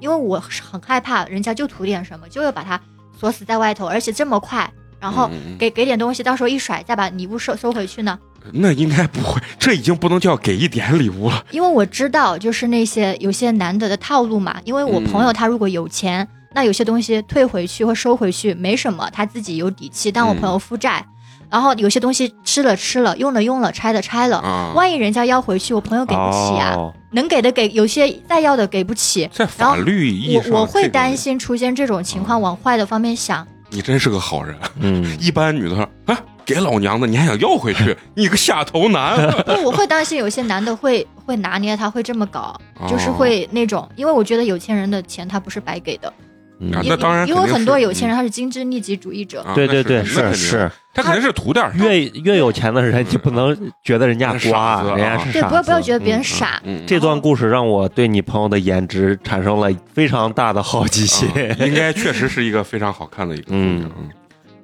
[0.00, 2.80] 因为我是很害怕人家就图点什么，就要把他
[3.18, 8.18] 锁死在外头，而且这么快，然后给给点东西，到时候一甩，再把礼物收收回去呢。
[8.44, 11.44] 嗯，那应该不会，这已经不能叫给一点礼物了。
[11.50, 14.60] 因为我知道，就是那些有些难得的套路嘛。
[14.64, 20.12] 因为我朋友他如果有钱，那有些东西退回去或收回去没什么，他自己有底气。
[20.12, 21.04] 但我朋友负债，
[21.48, 26.74] 然后有些东西吃了吃了，用了用了，拆了拆了，啊，万一人家要回去，我朋友给不起啊。
[26.76, 29.28] 哦能给的给，有些再要的给不起。
[29.32, 33.46] 在法律意义上，我我会担心出现这种情况，往坏的方面想。
[33.70, 34.54] 你真是个好人。
[34.80, 37.96] 嗯， 一般女的说啊，给老娘的，你还想要回去？
[38.14, 39.16] 你个下头男！
[39.44, 46.24] 不，我会担心有些男的会会拿捏他，会这么搞，就是会那种，因为我觉得有钱人的钱他不是白给的，嗯
[46.58, 49.42] 那当然因为很多有钱人他是精致利己主义者。
[49.42, 56.60] 啊对对对，是是是，他肯定是图点啥越越有钱的人你不能觉得人家傻瓜，人家是傻不要不要子觉得别人嗯傻。
[56.64, 61.28] 嗯，这段故事让我对你朋友的颜值产生了非常大的好奇心。
[61.28, 64.10] 啊应该确实是一个非常好看的一个嗯姑娘嗯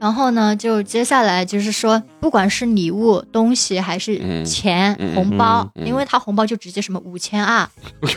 [0.00, 7.68] 然后呢，就接下来就是说，不管是礼物、东西还是嗯钱、嗯红包，嗯嗯因为他红包就直接什么五千二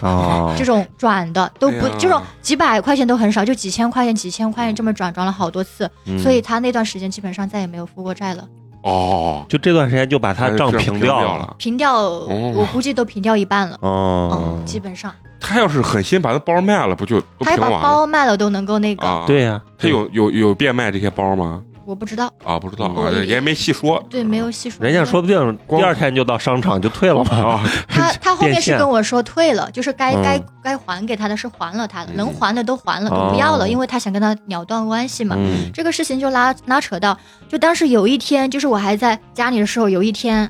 [0.02, 8.48] 哦这种转的都不这种几百块钱都很少，就几千块钱、几千块钱这么转，转了好多次，嗯所以他那段时间基本上再也没有付过债了，
[8.84, 11.54] 哦，就这段时间就把他账平掉了。。
[11.58, 19.26] 平掉我估计都平掉一半了，哦嗯，，基本上他要是狠心把他包卖了，不就都他把包卖了都能够那个，啊？
[19.28, 21.62] 对，呀，他有有有变卖这些包吗？
[21.86, 24.04] 我不知道，啊，不知道啊，也没细说。
[24.10, 24.84] 对，没有细说。
[24.84, 27.36] 人家说不定第二天就到商场就退了嘛。
[27.36, 35.36] 啊，他 他后面是跟我说退了，就是该嗯该该还给他的是还了他的，嗯能还的都还了，都不哦要了，因为他想跟他了断关系嘛。
[35.38, 37.18] 嗯这个事情就拉拉扯到，
[37.50, 40.50] 就当时有一天，就是我还在家里的时候，有一天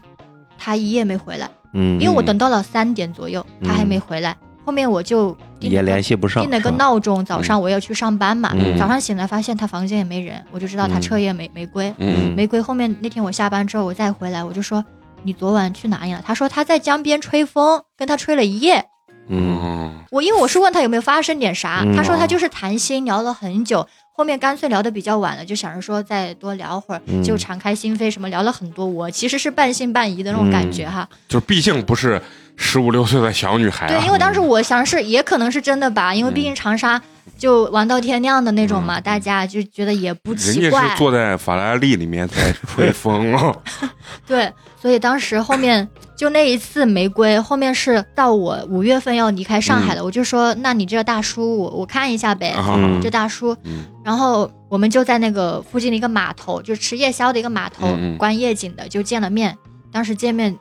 [0.58, 4.36] 他一夜没回来，嗯，因为我等到了三点左右，嗯他还没回来。
[4.66, 8.52] 后面我就也联系不上，定了个闹钟，早上我要去上班嘛。
[8.56, 11.94] 嗯早上醒来发现他房间也没人，我就知道他嗯彻夜没没归。
[11.98, 12.62] 嗯没归。
[12.62, 14.84] 后面那天我下班之后，我再回来，我就说
[15.24, 16.22] 你昨晚去哪里了？
[16.26, 18.86] 他说他在江边吹风，跟他吹了一夜。
[19.30, 28.86] 嗯嗯我因为我是问他有没有发生点啥，嗯他说他就是谈心聊了很久，后面干脆聊的比较晚了，就想着说再多聊会儿，嗯就敞开心扉什么聊了很多。
[28.86, 31.08] 我其实是半信半疑的那种感觉哈。
[31.30, 32.22] 就是毕竟不是
[32.56, 33.90] 十五六岁的小女孩啊。
[33.90, 37.02] 对，因为当时我想是也可能是真的吧，因为毕竟长沙
[37.38, 40.98] 就玩到天亮的那种嘛，大家就觉得也不人家奇怪是。
[40.98, 43.56] 坐在法拉利里面在吹风啊。
[44.26, 44.52] 对，
[44.82, 52.54] 所以当时后面就那一次玫瑰，后面是到我五月份要离开上海了，我就说，那你这个大叔，我我看一下呗，
[53.02, 59.58] 这大叔，嗯然后我们就在那个附近的一个码头，就吃夜宵的一个码头，观夜景的，就见了面。
[59.92, 60.56] 当时见面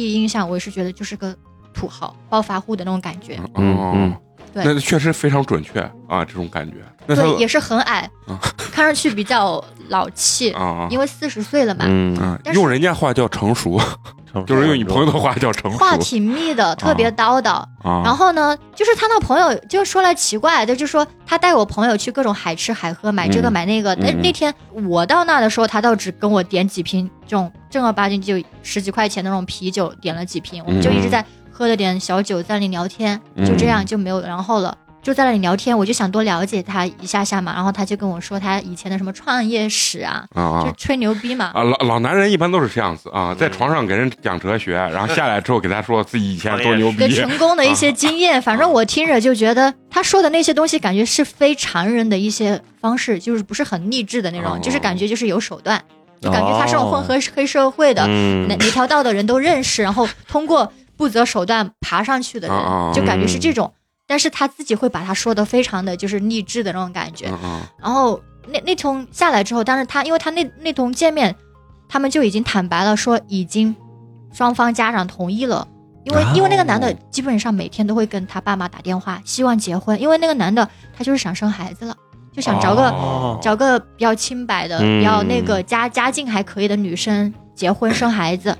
[0.00, 1.36] 第一印象，我也是觉得就是个
[1.74, 4.16] 土豪暴发户的那种感觉，嗯
[4.54, 4.64] 对。
[4.64, 5.78] 那确实非常准确
[6.08, 6.76] 啊，这种感觉。
[7.06, 8.40] 对，也是很矮啊，
[8.72, 11.84] 看上去比较老气，啊因为四十岁了嘛。
[11.86, 13.88] 嗯，用人家话叫成熟，成
[14.46, 17.64] 就是用你朋友的话叫成熟话挺密的，特别叨叨。
[17.82, 18.02] 啊。
[18.04, 23.94] 然后呢，就是他那朋友就说来奇怪的，就说他带我朋友去各种海吃海喝，买这个嗯买那个。
[23.96, 34.76] 那、那天我到那的时候，他倒只跟我点几瓶这种正儿八经就十几块钱的那种啤酒，点了几瓶，我们就一直在喝了点小酒，在那里聊天，嗯就这样就没有然后了。
[35.02, 41.46] 就在那里聊天，我就想多了解他一下下嘛，然后他就跟我说他以前的什么创业史啊，啊啊就吹牛逼嘛。
[41.54, 41.62] 啊！
[41.62, 55.82] 老老男人一般都是这样子啊，在床上给人讲哲学，然后下来之后给他说自己以前多牛逼对成功的一些经验，反正我听着就觉得他说的那些东西，感觉是非常人的一些方式，就是不是很励志的那种，哦就是感觉就是有手段，
[56.20, 63.72] 就感觉他是种混合黑社会的，嗯哪哪条道的人都认识，然后通过不择手段爬上去的哦人，就感觉是这种。
[64.10, 71.32] 但是他自己会把他说的非常的就是励志的那种感觉，嗯嗯然后那那通下来之后，但是他因为他那那通见面，
[71.88, 73.76] 他们就已经坦白了，说已经
[74.32, 75.64] 双方家长同意了。
[76.02, 80.00] 因为哦因为那个男的基本上每天都会跟他爸妈打电话，希望结婚。
[80.00, 81.96] 因为那个男的他就是想生孩子了，
[82.32, 88.56] 就想找个、哦找个比较清白的、嗯比较那个家家境还可以的女生结婚生孩子。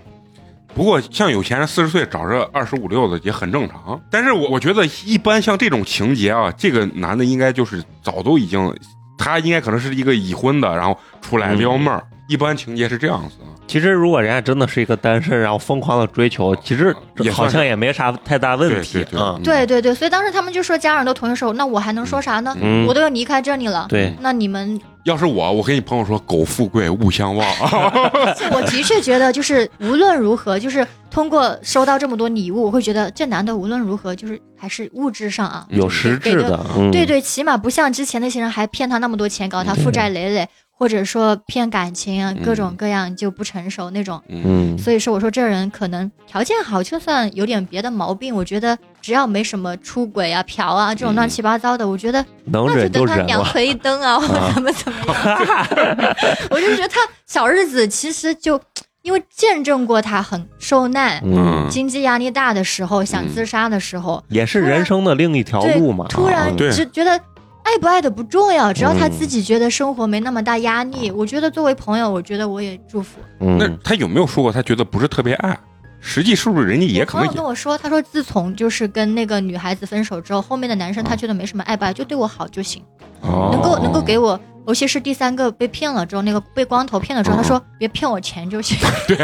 [0.75, 8.75] 不过像有钱人四十岁找这二十五六的也很正常，但是我我觉得一般像这种情节啊，这个男的应该就是早都已经，
[9.19, 12.03] 他应该可能是一个已婚的，然后出来撩妹儿。
[12.29, 19.41] 一般情节是这样子啊，其实如果人家真的是一个单身，然后疯狂的追求，其实也好像也没啥太大问题对对对啊。
[19.43, 22.57] 对对对，所以当时他们就说家人都同意的时候，那我还能说啥呢？
[22.63, 23.87] 嗯我都要离开这里了。
[23.89, 27.49] 对，那你们要是我，我跟你朋友说，苟富贵，勿相忘。
[28.53, 36.91] 我的确觉得，就是无论如何，就是通过收到这么多礼物，我会觉得这男的无论如何，就是还是物质上啊有实质的，嗯。
[36.91, 40.47] 对对，起码不像之前那些人还骗他那么多钱，搞他负债累累，
[40.81, 44.19] 或者说骗感情啊，各种各样就不成熟那种。
[44.29, 53.17] 嗯，所以说，我说这人可能条件好，就算有点别的毛病，我觉得只要没什么出轨啊、嫖啊这种乱七八糟的，我觉得能那就等他。
[53.17, 56.17] 两腿一蹬啊，或者怎么怎么样。
[56.49, 58.59] 我就觉得他小日子其实就
[59.03, 66.07] 因为见证过他很受难、嗯，经济压力大的时候，想自杀的时候，也是人生的另一条路嘛。
[66.09, 67.21] 突然就觉得。
[67.63, 73.21] 爱不爱的不重要，只要他嗯自己觉得生活没那么大压力，我觉得作为朋友，我觉得我也祝福。
[73.39, 75.59] 那嗯，他有没有说过他觉得不是特别爱？
[76.01, 82.83] 实际是不是人家也可能也友跟我说，他说自从就是跟那个女孩子分手之后，后面的男生他觉得没什么爱不爱，就对我好就行，
[83.21, 88.79] 哦能够能够给我，尤其是第三个被骗了之后，那个被光头骗了之后，他嗯说别骗我钱就行。
[89.07, 89.17] 对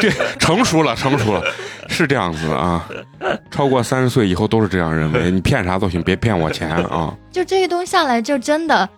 [0.00, 1.42] 对成熟了，成熟了，
[1.88, 2.84] 是这样子的啊。
[3.50, 7.14] 超过三十岁以后都是这样认为，你骗啥都行，别骗我钱啊。
[7.30, 8.88] 就这一冬下来，就真的，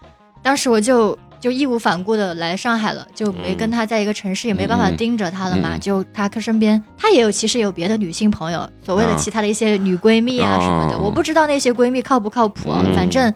[0.42, 1.16] 当时我就
[1.46, 5.76] 就义无反顾的来上海了，就没跟他在一个城市，也没办法盯着他了嘛。
[5.76, 5.78] 嗯。
[5.78, 9.16] 嗯就他身边，他也有其实有别的女性朋友，所谓的啊。
[9.16, 11.00] 其他的一些女闺蜜啊什么的，啊。
[11.00, 12.92] 我不知道那些闺蜜靠不靠谱，啊嗯。
[12.96, 13.32] 反正。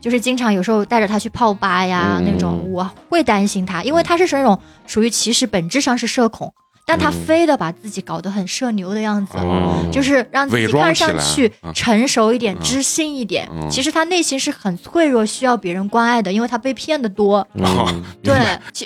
[0.00, 2.24] 就是经常有时候带着他去泡吧呀，嗯。
[2.24, 6.52] 那种我会担心他，因为他是那种属于其实本质上是社恐，
[6.88, 13.48] 但他嗯非得把自己搞得很社牛的样子，哦就是让自己看上去嗯成熟一点、嗯知性一点。
[13.50, 17.46] 嗯其实他内心是很脆弱，需要别人关爱的，因为他被骗的多。
[18.22, 18.34] 对，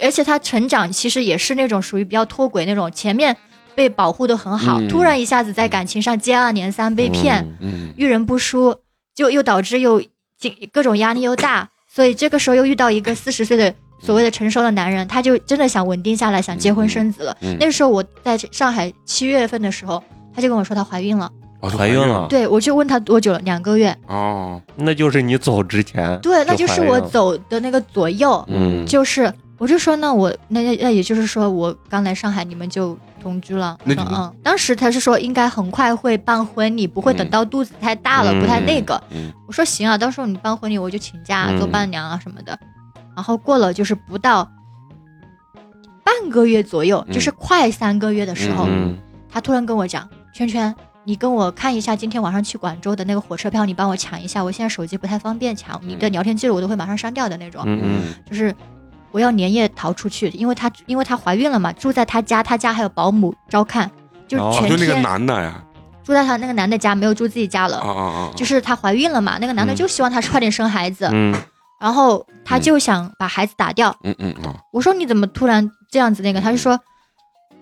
[0.03, 3.37] 而且他成长其实也是那种属于比较脱轨那种，前面
[3.75, 8.75] 被保护的很好，嗯突然一下子在感情上接二连三被骗，嗯遇人不淑，
[9.15, 10.03] 就又导致又
[10.73, 13.75] 各种压力又大，所以这个时候又遇到一个四十岁的。
[14.03, 17.37] 所谓的成熟的男人，他就真的想稳定下来，想结婚生子了。
[17.43, 20.03] 嗯那时候我在上海七月份的时候，
[20.35, 21.31] 他就跟我说他怀孕了。
[21.61, 23.95] 哦怀孕了对，我就问他多久了，两个月。
[24.07, 33.77] 哦，那就是你走之前，对，那就是我走的那个左右，嗯，就是我就说那我那那那也就是说我刚来上海，你们就同居了。
[33.85, 38.99] 嗯嗯，当时他是说应该很快会办婚礼，不会等到肚子太大了，嗯不太那个。
[39.11, 42.59] 嗯我说行啊，到时候你办婚礼我就请假、嗯做伴娘啊什么的。
[43.15, 44.51] 然后过了就是不到
[46.05, 48.97] 半个月左右，嗯就是快三个月的时候，嗯
[49.33, 54.43] 他突然跟我讲：“圈圈，你跟我看一下今天晚上去广州的那个火车票，你帮我抢一下。
[54.43, 57.63] 我现在手机不太方便抢，你的聊天记录我都会马上删掉的那种。
[57.65, 58.55] 嗯嗯就是
[59.13, 63.89] 我要连夜逃出去，因为她因为她怀孕了嘛，住在她家，她家还有保姆照看，
[64.27, 65.63] 就是哦全就那个男的呀，
[66.03, 67.79] 住在她那个男的家，没有住自己家了。
[67.79, 68.03] 哦哦
[68.33, 71.33] 哦，就是她怀孕了嘛，那个男的嗯就希望她快点生孩子，嗯
[71.81, 73.97] 然后他就想把孩子打掉。
[74.05, 76.41] 嗯嗯啊，我说你怎么突然这样子那个？
[76.41, 76.78] 他就说，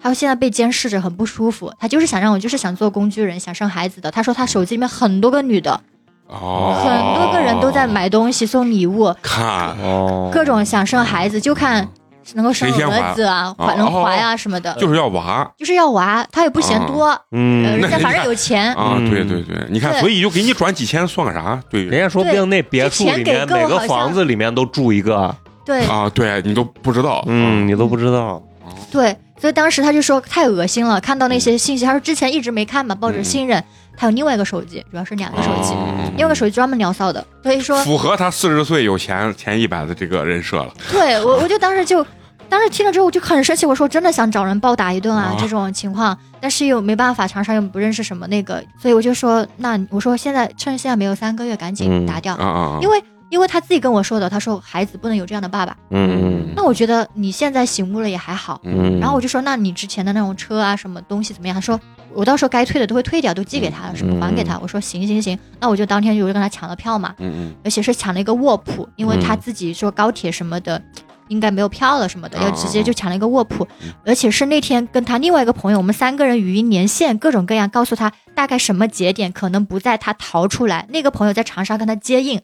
[0.02, 4.10] 他说现在被监视着很不舒服，他就是想让我就是想做工具人，想生孩子的。
[4.10, 5.80] 他说他手机里面很多个女的，
[6.26, 11.88] 哦，很多个人都在买东西送礼物，看，哦，各种想生孩子，就看
[12.34, 15.50] 能够生儿子啊，能怀啊什么的，就是要娃。
[15.56, 18.72] 就是要娃，他也不嫌多，呃，嗯，人家反正有钱。
[18.74, 19.10] 啊，嗯。
[19.10, 20.00] 对对对，你看，对。
[20.00, 21.60] 所以就给你转几千算个啥？
[21.70, 21.84] 对。
[21.84, 25.84] 人家说不定那别墅里面每个房子里面都住一个，对。
[25.86, 28.42] 啊，对你都不知道，嗯，你都不知道，
[28.90, 33.62] 对，所以当时他就说太恶心了，看到那些信息，他说之前一直没看嘛，抱着信任，
[33.96, 35.94] 他有另外一个手机，主要是两个手机，哦。
[36.16, 40.72] 另外一个手机专门聊骚的，所以说符合他四十岁有钱前一百的这个人设了。
[40.90, 42.04] 对我，我就当时就，
[42.49, 45.36] 当时听了之后我就很生气，我说真的想找人暴打一顿啊，啊。
[45.38, 52.36] 这种情况，但是又没办法，长沙又不认识什么那个，所以我就说，那我说现在趁现在没有三个月，赶紧嗯打掉！
[52.82, 61.55] 因为因为他自己跟我说的，他说孩子不能有这样的爸爸，嗯那我觉得你现在醒悟了也还好，嗯，然后我就说，那你之前的那种车啊，什么东西怎么样？
[61.55, 61.78] 他说
[62.14, 64.59] 我到时候该退的都会退掉，都寄给他了，什么还给他。
[64.59, 67.55] 我说行行行，那我就当天就跟他抢了票嘛，嗯嗯。
[67.62, 69.40] 而且是抢了一个卧铺，因为他嗯。
[69.40, 70.80] 自己说高铁什么的。
[71.28, 73.66] 应该没有票了什么的，啊要直接就抢了一个卧铺。
[73.80, 80.86] 嗯，而且是那天跟他另外一个朋友，我们三个人语音连线，各种各样，告诉他大概什么节点可能不在，他逃出来。
[80.90, 82.40] 那个朋友在长沙跟他接应，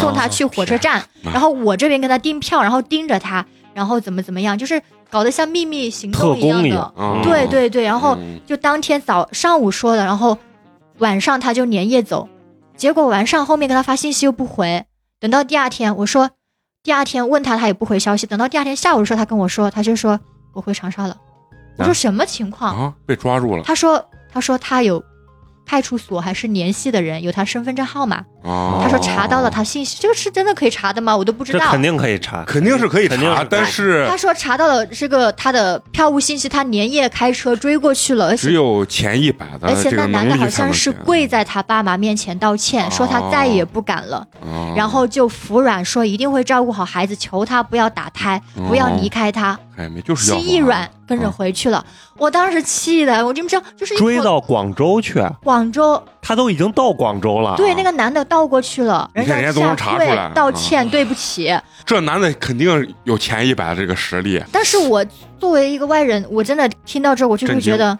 [0.00, 1.06] 送他去火车站，啊。
[1.24, 6.92] 然后我这边跟他订票，然后盯着他，然后怎么怎么样，就是搞得像秘密行动一样的。
[7.22, 10.38] 对对对，然后嗯就当天早上午说的，然后
[10.98, 12.28] 晚上他就连夜走，
[12.76, 14.84] 结果晚上后面跟他发信息又不回，
[15.18, 16.30] 等到第二天我说，
[16.82, 20.18] 第二天问他他也不回消息，等到第二天下午的时候他跟我说，他就说
[20.54, 21.14] 我回长沙了，
[21.76, 22.74] 我说啊什么情况？
[22.74, 22.94] 啊？
[23.04, 23.62] 被抓住了。
[23.64, 24.02] 他说
[24.32, 25.02] 他说他有
[25.70, 28.80] 派出所还是联系的人有他身份证号码，啊！
[28.82, 31.16] 他说查到了他信息，这个是真的可以查的吗？
[31.16, 31.80] 我都不知道这肯。
[31.80, 49.56] 定可以查，肯定是可以查，肯定是但是他说查到了这个他的票务信息，他连夜开车追过去了，而且只有前一百的而且那男的好像是跪在他爸妈面前道歉，说他再也不敢了，啊然后就服软说一定会照顾好孩子，求他不要打胎，不要离开他。
[49.76, 51.82] 哎没就是要心一软，跟着回去了。
[52.20, 53.62] 我当时气的，我就不知道？
[53.78, 61.50] 就是追到广州去，广州，他都已经到广州了，对那个男的倒过去了，人家都下能查出跪来道歉，对不起。
[61.86, 65.02] 这男的肯定有前一百的这个实力，但是我
[65.38, 67.98] 作为一个外人，我真的听到这，我就会觉得，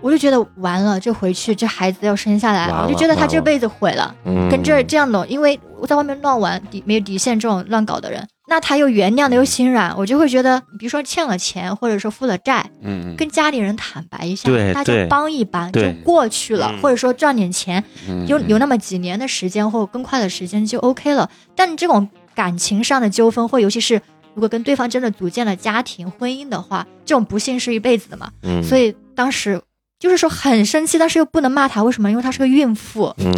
[0.00, 4.14] 我就觉得完了，这回去这孩子要生下来，了我就觉得他这辈子毁了。
[4.24, 21.30] 嗯，跟这这样的，因为我在外面乱玩，底没有底线这种乱搞的人，那他又原谅的又心软，我就会觉得，比如说欠了钱，或者说负了债，嗯，跟家里人坦白一下，对大家帮一帮就过去了，嗯或者说赚点钱，嗯有有那么几年的时间或更快的时间就 OK 了。
[21.54, 24.02] 但这种感情上的纠纷，或尤其是
[24.34, 28.32] 如果跟对方真的组建了家庭婚姻的话，这种不幸是一辈子的嘛。
[28.42, 29.62] 嗯，所以当时
[30.00, 32.10] 就是说很生气，但是又不能骂他，为什么？
[32.10, 33.14] 因为他是个孕妇。
[33.18, 33.32] 嗯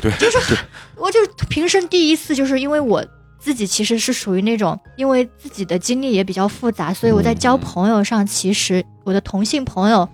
[0.00, 0.56] 对，就是
[0.94, 3.04] 我就平生第一次，就是因为我
[3.42, 10.08] 自己其实是属于那种，因为自己的经历也比较复杂，所以我在交朋友上，其实我的同性朋友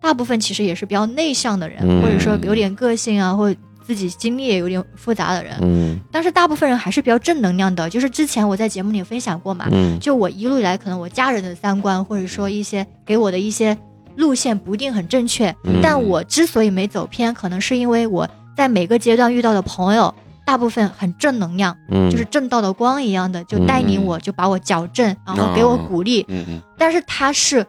[0.00, 2.02] 大部分其实也是比较内向的人，嗯。
[2.02, 5.56] 或者说有点个性啊，或者自己经历也有点复杂的人。
[5.62, 6.00] 嗯。
[6.10, 9.96] 但是大部分人还是比较正能量的，就是之前我在节目里分享过嘛，嗯。
[10.00, 13.78] 就我一路以来，可能我家人的三观，或者说一些给我的一些
[14.16, 15.78] 路线不一定很正确，嗯。
[15.80, 20.12] 但我之所以没走偏，可能是因为我在每个阶段遇到的朋友，
[20.44, 26.24] 大部分很正能量，嗯，就是正道的光一样的，就带领我，就把我矫正，然后给我鼓励。
[26.28, 26.60] 嗯嗯。
[26.76, 27.64] 但是他是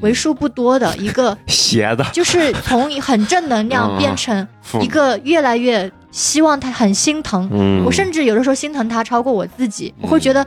[0.00, 4.46] 为数不多的一个， 邪的，就是从很正能量嗯变成
[4.80, 10.46] 一个越来越希望他很心疼，嗯，我甚至有的时候心疼他超过我自己，我会觉得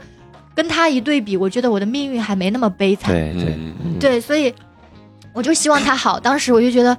[0.54, 3.12] 跟他一对比，我觉得我的命运还没那么悲惨。
[3.12, 3.58] 对对
[4.00, 4.52] 对，所以
[5.32, 6.18] 我就希望他好。
[6.18, 6.96] 当时我就觉得，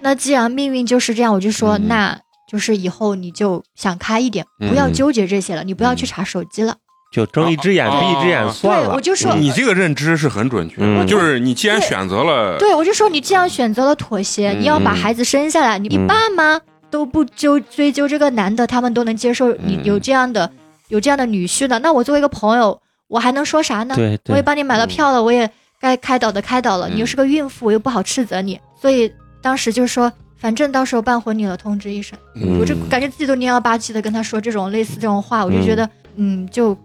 [0.00, 1.88] 那既然命运就是这样，我就说，嗯。
[1.88, 2.18] 那
[2.54, 6.76] 就是以后你就想开一点，嗯不要纠结这些了，你不要去查手机了。
[7.12, 8.86] 就睁一只眼闭一只眼算了。
[8.86, 16.60] 对，我就说你这个认知是很准确就是你既然选择了，对，我就说你既然选择了妥协，嗯你要把孩子生下来，你爸妈
[16.92, 19.84] 都不纠追究这个男的，他们都能接受你嗯。
[19.84, 20.48] 有这样的
[20.90, 23.96] 有这样的女婿的，那我作为一个朋友，我还能说啥呢？
[23.96, 25.50] 对对，我也帮你买了票了，我也
[25.80, 30.12] 该开导的开导了，嗯你又是个孕妇，我又不好斥责你，所以当时就说，
[30.44, 32.18] 反正到时候办婚礼了，通知一声。
[32.34, 36.76] 嗯我就感觉自己都蔫了吧唧的跟他说这种类似这种话，我就觉得，嗯，就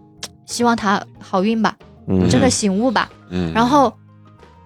[0.46, 1.76] 希望他好运吧，
[2.08, 3.10] 嗯真的醒悟吧。
[3.30, 3.94] 嗯，然后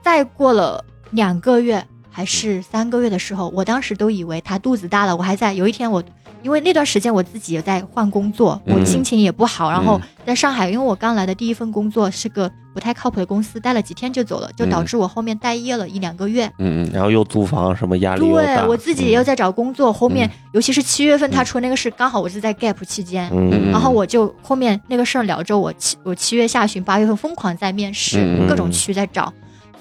[0.03, 6.03] 再过了两个月还是三个月的时候，我当时都以为他肚子大了，我还在有一天我。
[6.43, 8.85] 因为那段时间我自己也在换工作，我嗯。
[8.85, 10.01] 心情也不好，然后嗯。
[10.25, 16.45] 在上海，因为我刚来的第一份工作是个不太靠谱的公司，待了几天就走了，就导致我后面待业了一两个月。
[16.59, 18.21] 嗯嗯然后又租房，什么压力。
[18.21, 20.31] 对我自己也有在找工作，后面嗯。
[20.53, 29.31] 尤其是七月份他出那个事，刚好我是在 gap 期间，嗯，然后我就后面那个事儿聊着，我七我七月下旬八月份疯狂在面试，嗯各种区在找，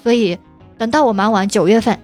[0.01, 0.37] 所以
[0.77, 1.97] 等到我忙完九月份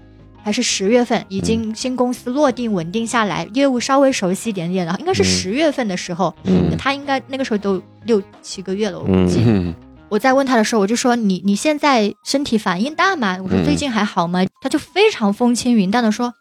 [0.50, 9.44] 还是十月份，已经新公司落定稳定下来，业务稍微熟悉一点点了，应该是嗯十月份的时候，嗯他应该那个时候都六七个月了，我估嗯计。
[9.46, 9.76] 嗯
[10.10, 13.38] 我在问他的时候，我就说你你现在身体反应大吗？
[13.44, 14.40] 我说嗯最近还好吗？
[14.60, 16.34] 他就非常风轻云淡的说，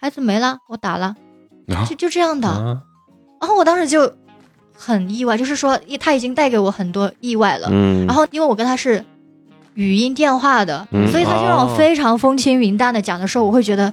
[0.00, 1.14] 孩子没了，我打了，
[1.68, 2.48] 啊就就这样的。
[2.48, 2.80] 啊
[3.38, 4.10] 然后我当时就
[4.74, 7.68] 很意外，就是说他已经带给我很多意外了。
[7.70, 9.04] 嗯，然后因为我跟他是
[9.74, 11.68] 语音电话的，嗯所以他就让哦。
[11.68, 13.92] 我非常风轻云淡的讲的时候，我会觉得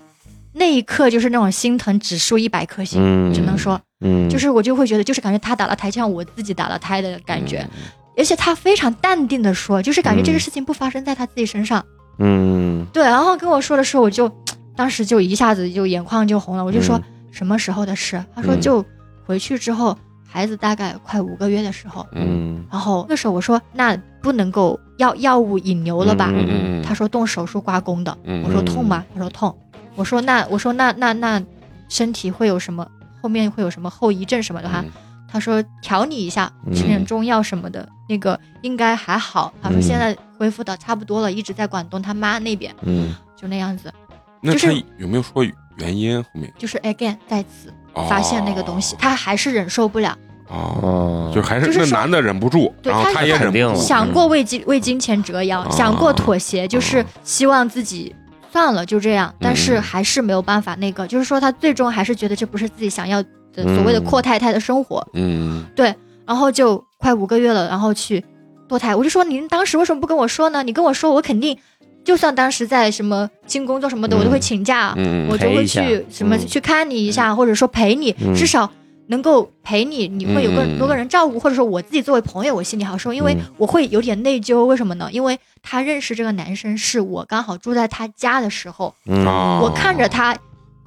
[0.53, 3.79] 那一刻就是那种心疼指数一百颗星，嗯只能说。
[4.01, 7.59] 嗯，就是我就会觉得就是感觉他打了胎，像我自己打了胎的感觉。
[7.73, 7.91] 嗯。
[8.17, 11.83] 而且他非常淡定的说，就是感觉这个事情不发生在他自己身上。
[12.19, 12.85] 嗯。
[12.93, 14.29] 对，然后跟我说的时候，我就
[14.75, 18.21] 当时就一下子就眼眶就红了，我就说、嗯什么时候的事？
[18.35, 18.83] 他说嗯就
[19.23, 19.95] 回去之后，
[20.27, 22.05] 孩子大概快五个月的时候。
[22.13, 22.65] 嗯嗯。
[22.71, 26.29] 然后那时候我说那不能够药药物引流了吧？
[26.33, 28.17] 嗯嗯他说动手术刮宫的。
[28.23, 29.05] 嗯我说痛吗？
[29.13, 29.55] 他说痛。
[29.95, 31.41] 我说那我说那那那
[31.89, 32.87] 身体会有什么
[33.21, 34.83] 后面会有什么后遗症什么的哈？
[35.31, 39.53] 他说调理一下，嗯吃点中药什么的，那个应该还好。
[39.61, 43.93] 他说嗯现在恢复的差不多了，一直在广东他妈那边，嗯就那样子，
[44.41, 45.43] 那就是他有没有说
[45.77, 47.71] 原因后面就是 again 再次
[48.09, 50.17] 发现那个东西，哦他还是忍受不了，
[50.49, 58.13] 哦，哦，就还是就是那男的忍不住，对然后他也忍不住，肯定了想过为金为金钱折腰，哦想过妥协，就是希望自己
[58.51, 60.75] 算了就这样，但是还是没有办法。
[60.75, 63.21] 那个就是说，他最终还是觉得这不是自己想要
[63.53, 65.63] 的所谓的阔太太的生活，嗯。
[65.75, 65.93] 对
[66.25, 68.23] 然后就快五个月了，然后去
[68.67, 68.95] 堕胎。
[68.95, 70.63] 我就说您当时为什么不跟我说呢？
[70.63, 71.57] 你跟我说，我肯定
[72.03, 75.27] 就算当时在什么新工作什么的，嗯我都会请假，嗯。
[75.29, 76.47] 我就会去什么嗯。
[76.47, 78.33] 去看你一下，或者说陪你，嗯。
[78.35, 78.69] 至少
[79.09, 80.77] 能够陪你，你会有个嗯。
[80.77, 83.41] 多个人照顾，或者说我自己作为朋友，我心里好受，因为嗯。
[83.57, 84.63] 我会有点内疚。
[84.65, 85.09] 为什么呢？
[85.11, 90.37] 因为他认识这个男生是我刚好住在他家的时候，我看着他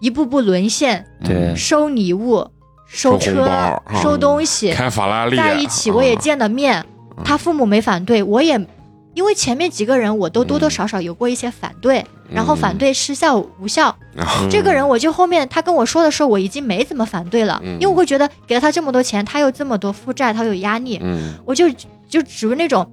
[0.01, 1.55] 一步步沦陷，对。
[1.57, 2.47] 收礼物、
[2.87, 3.49] 收车
[4.03, 6.85] 收东西，开法拉利在一起，我也啊见了面，
[7.25, 8.57] 他父母没反对，我也
[9.15, 13.89] 因为前面几个人我都多多少少有过一些反对，然后反对失效无效。
[14.17, 17.75] 啊这个人我就后面他跟我说的时候，我已经没怎么反对了，嗯。
[17.75, 21.35] 因为我会觉得给了他这么多钱，他有这么多负债，他有压力，嗯。
[21.45, 21.69] 我就
[22.09, 22.91] 就属于那种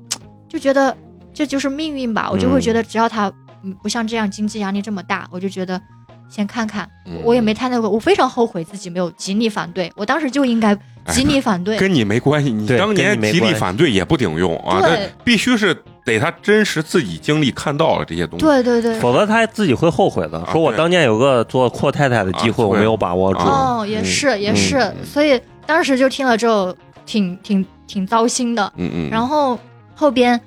[0.47, 0.95] 就觉得
[1.33, 3.31] 这就是命运吧，我就会觉得只要他
[3.63, 5.81] 嗯不像这样经济压力这么大，我就觉得。
[6.29, 7.19] 先看看，嗯。
[7.23, 10.77] 我也没太那个，我非常后悔自己没有极力反对，我当时就应该
[11.07, 11.77] 极力反对。
[11.79, 15.09] 跟你没关系，你当年极力反对也不顶用啊，对。
[15.23, 15.75] 必须是
[16.05, 20.39] 得他真实自己经历看到了这些东西，对对对，否则他自己会后悔的。
[20.39, 23.39] 啊说我当年有个做阔太太的机会，啊我没有把握住。
[23.39, 24.95] 哦，也是也是，嗯。
[25.05, 26.75] 所以当时就听了之后
[27.05, 28.71] 挺挺挺糟心的。
[28.77, 29.59] 嗯嗯，然后
[29.95, 30.39] 后边，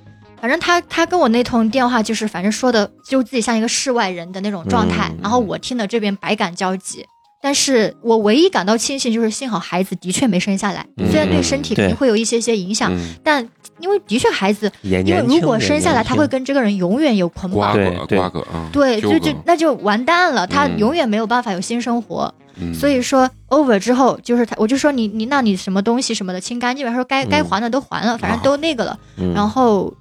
[0.43, 5.19] 反正他他跟我那通电话就是反正说的就自己像一个世外人的那种状态，嗯。
[5.23, 7.07] 然后我听了这边百感交集。
[7.41, 17.59] 但是我唯一感到庆幸就是幸好孩子的确没生下来，嗯虽然对身体肯定会有一些些影响，嗯但因为的确孩子，因为如果生下来他会跟这个人永远有捆绑。
[17.59, 18.19] 瓜葛对对。
[18.19, 22.33] 瓜葛啊，对，就就那就完蛋了，他嗯永远没有办法有新生活。
[22.57, 22.73] 嗯。
[22.75, 27.29] 所以说 over 之后，就是他，我就说你你那你什么东西什么的清干净吧，他说该嗯。
[27.29, 29.33] 该还的都还了，反正都那个了，嗯。
[29.35, 29.93] 然后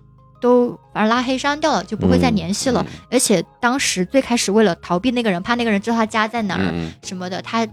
[0.41, 2.85] 都反正拉黑删掉了，就不会再联系了。
[3.09, 7.65] 而且当时最开始为了逃避那个人，怕那个人知道他家在哪儿、嗯什么的，他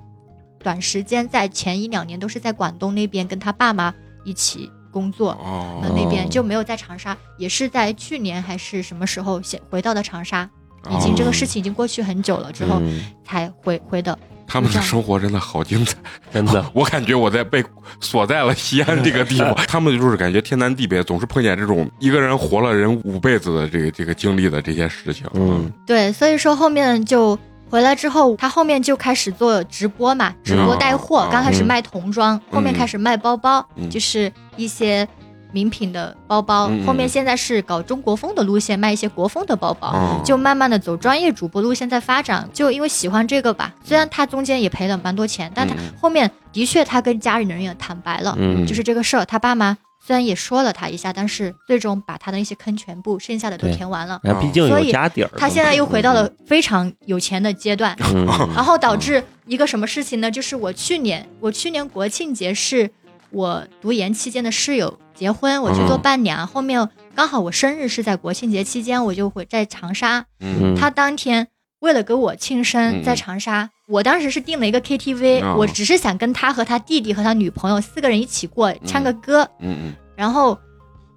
[0.63, 3.93] 短时间在前一两年都是在广东那边跟他爸妈
[4.25, 5.37] 一起工作。
[5.83, 10.49] 那边就没有在长沙，也是在去年还是什么时候先回到的长沙，
[10.91, 14.17] 已经这个事情已经过去很久了之后，嗯才回回的。
[14.49, 15.95] 他们的生活真的好精彩，
[16.33, 17.63] 真的， 我感觉我在被
[18.01, 25.27] 锁在了西安这个地方， 他们就是感觉天南地北，总是碰见这种一个人活了人五辈子的这个这个经历的这些事情。
[25.35, 27.39] 嗯，对，所以说后面就
[27.69, 31.31] 回来之后，他后面就开始做直播嘛，直播带货，嗯。
[31.31, 33.89] 刚开始卖童装，后面开始卖包包，嗯。
[33.91, 35.07] 就是一些。
[35.53, 42.49] 名品的包包，后面现在是搞中国风的路线，卖一些国风的包包，嗯就慢慢的走专业主播路线在发展。
[42.53, 45.81] 就因为喜欢这个吧，虽然他中间也赔了蛮多钱，但他嗯。
[46.01, 48.67] 后面的确他跟家里人也坦白了，嗯。
[48.67, 54.21] 就是这个事儿，他爸妈虽然也说了他一下，但是最终把他的那些坑全部剩下的都填完了。
[54.55, 60.31] 所以有家底儿，他现在又回到了非常有钱的阶段，嗯，然后导致一个什么事情呢？
[60.31, 62.91] 就是我去年，我去年国庆节是
[63.31, 70.25] 我读研期间的室友结婚，我去做伴娘，后面刚好我生日是在国庆节期间，我就会在长沙。
[70.41, 70.75] 嗯。
[70.75, 71.49] 他当天
[71.81, 72.65] 为了给我庆嗯。
[72.65, 75.57] 生，在长沙，我当时是订了一个 KTV，、哦。
[75.59, 80.59] 我只是想跟他和他弟弟和他女朋友四个人一起过，唱个歌，嗯嗯然后。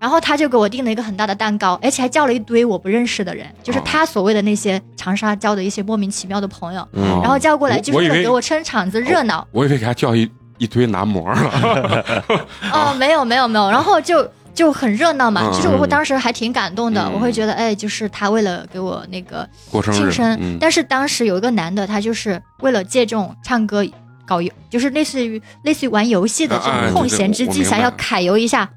[0.02, 3.84] 然后他就给我订了一个很大的蛋糕，而且还叫了一堆我不认识的人，就是哦。
[3.86, 7.04] 他所谓的那些长沙交的一些莫名其妙的朋友，嗯。
[7.22, 9.48] 然后叫过来就是为为了给我撑场子热闹。
[9.52, 10.28] 我以为给他叫一
[10.62, 12.06] 一堆男模了。
[12.72, 17.14] 哦，没有没有没有，然后就就很热闹嘛，嗯就是我会当时还挺感动的，嗯。
[17.14, 20.58] 我会觉得哎，就是他为了给我那个过生日庆生，嗯。
[20.62, 23.84] 但是当时有一个男的，他就是为了借这种唱歌。
[24.24, 28.70] 搞游就是类似于类似于玩游戏的这种空闲之际，想要揩油一下，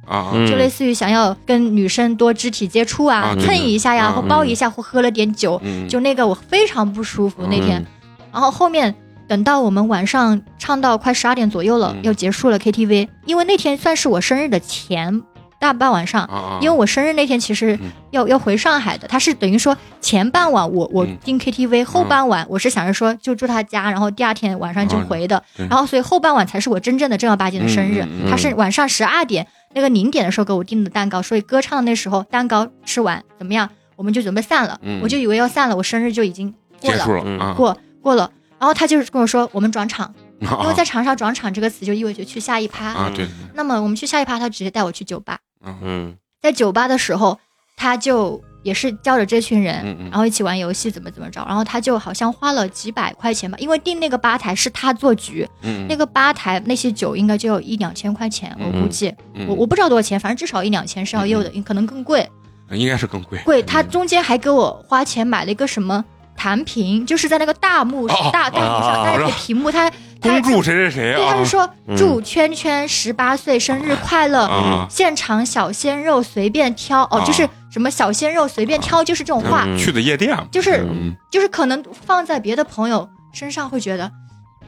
[0.49, 7.79] 就类似于想要跟女生多肢体接触啊蹭一下呀，或抱一下，或喝了点酒，嗯，就那个我非常不舒服那天。
[7.79, 7.87] 嗯
[8.33, 8.93] 然后后面
[9.27, 12.03] 等到我们晚上唱到快十二点左右了，嗯。
[12.05, 15.23] 要结束了 KTV，因为那天算是我生日的前
[15.59, 16.29] 大半晚上。
[16.61, 17.91] 因为我生日那天其实嗯。
[18.11, 21.17] 要、要回上海的，他是等于说前半晚我我嗯。
[21.25, 35.01] 订 KTV，、后半晚我是想着说就住他家，然后第二天晚上就回的，对然后所以后半晚才是我真正的正儿八经的生日，他是晚上十二点那个零点的时候给我订的蛋糕，所以歌唱的那时候蛋糕吃完怎么样，我们就准备散了，嗯。
[35.03, 37.13] 我就以为要散了，我生日就已经过了结束。
[37.15, 37.39] 了嗯。
[37.41, 42.87] 啊，过过了，然后他就是跟我说我们转场， 因因为在长沙转场这个词就意味着去下一趴。
[42.87, 45.79] 啊对，那么我们去下一趴，他直接带我去酒吧，嗯。
[45.83, 46.17] 嗯。
[46.41, 47.39] 在酒吧的时候，
[47.77, 50.11] 他就也是叫着这群人，嗯嗯。
[50.11, 59.47] 然后一起玩游戏，怎么怎么着，然后他就好像花了几百块钱吧，因为订那个吧台是他做局，嗯那个吧台那些酒应该就有一两千块钱，我估计，嗯。
[59.49, 62.29] 我我不知道多少钱，反正至少一两千是要有的，可能更贵。
[62.71, 63.89] 应该是更贵，贵，他嗯。
[63.91, 66.03] 中间还给我花钱买了一个什么
[66.37, 71.97] 弹屏，就是在那个大幕哦大大幕上哦带了个屏幕，他他恭祝谁谁谁对，啊，他是说嗯。
[71.97, 77.25] 祝圈圈十八岁生日快乐，啊现场小鲜肉随便挑哦，啊。
[77.25, 79.77] 就是什么小鲜肉随便挑，就是这种话，嗯。
[79.79, 81.15] 去的夜店，就是嗯。
[81.31, 84.11] 就是可能放在别的朋友身上会觉得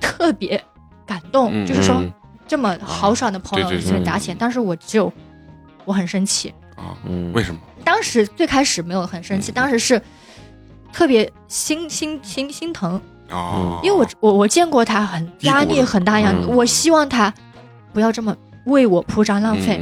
[0.00, 0.62] 特别
[1.06, 2.12] 感动，嗯就是说嗯。
[2.48, 5.12] 这么豪爽的朋友对对随便砸钱，但是我只有
[5.84, 7.60] 我很生气，啊，嗯，为什么？
[7.84, 9.54] 当时最开始没有很生气，嗯。
[9.54, 10.00] 当时是
[10.92, 17.32] 特别心心心心疼，啊，因为我我我见过他很压力很大样我希望他
[17.92, 18.36] 不要这么
[18.66, 19.80] 为我铺张浪费，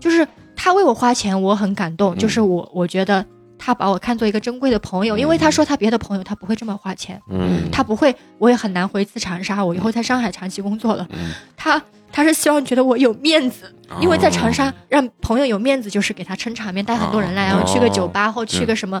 [0.00, 2.18] 就是他为我花钱，我很感动，嗯。
[2.18, 3.24] 就是我我觉得
[3.58, 7.68] 他把我看作一个珍贵的朋友，因为他说他别的朋友他不会这么花钱，嗯。
[7.70, 11.30] 他不会，我也很难回一次长沙，我以后在上海长期工作了，嗯。
[11.56, 11.82] 他
[12.12, 17.56] 他是希望觉得我有面子，嗯，因为在长沙让朋友有面子，就是给他撑场面，带很多人来，哦。
[17.56, 19.00] 然后去个酒吧或去个什么，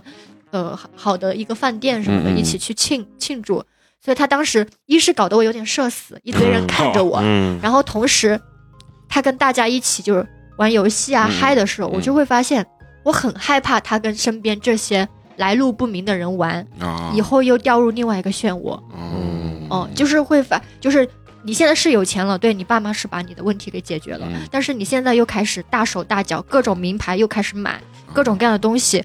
[0.52, 3.64] 呃，好好的一个饭店什么的，一起去庆庆祝。
[4.04, 8.40] 所以他当时一是搞得我有点社死，一堆人看着我，嗯然后同时
[9.08, 10.26] 他跟大家一起就是
[10.58, 12.66] 玩游戏啊、嗯嗨的时候，嗯我就会发现
[13.04, 18.78] 我很害怕他跟身边这些来路不明的人玩，啊，以后又掉入另外一个漩涡。
[18.94, 21.08] 嗯哦、就是会发，就是
[21.44, 27.80] 你现在是有钱了，对你爸妈是把你的问题给解决了，嗯但是你现在又开始大手大脚，各种名牌又开始买，
[28.12, 29.02] 各种各样的东西。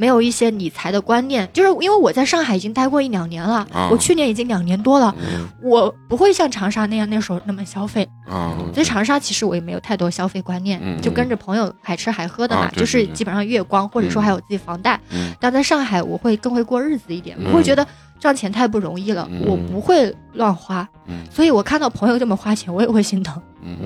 [0.00, 3.90] 没有一些理财的观念，就是因为我在上海已经待过一两年了，啊。
[3.92, 5.46] 我去年已经两年多了，嗯。
[5.62, 8.08] 我不会像长沙那样那时候那么消费。
[8.26, 14.98] 啊，在长沙其实我也没有太多消费观念，嗯就跟着朋友海吃海喝的嘛，啊就是基本上月光，或者说还有自己房贷。
[15.10, 15.32] 嗯。
[15.38, 17.50] 但在上海，我会更会过日子一点，嗯。
[17.50, 17.86] 我会觉得
[18.18, 19.42] 赚钱太不容易了，嗯。
[19.46, 21.26] 我不会乱花，嗯。
[21.30, 23.38] 所以我看到朋友这么花钱，我也会心疼。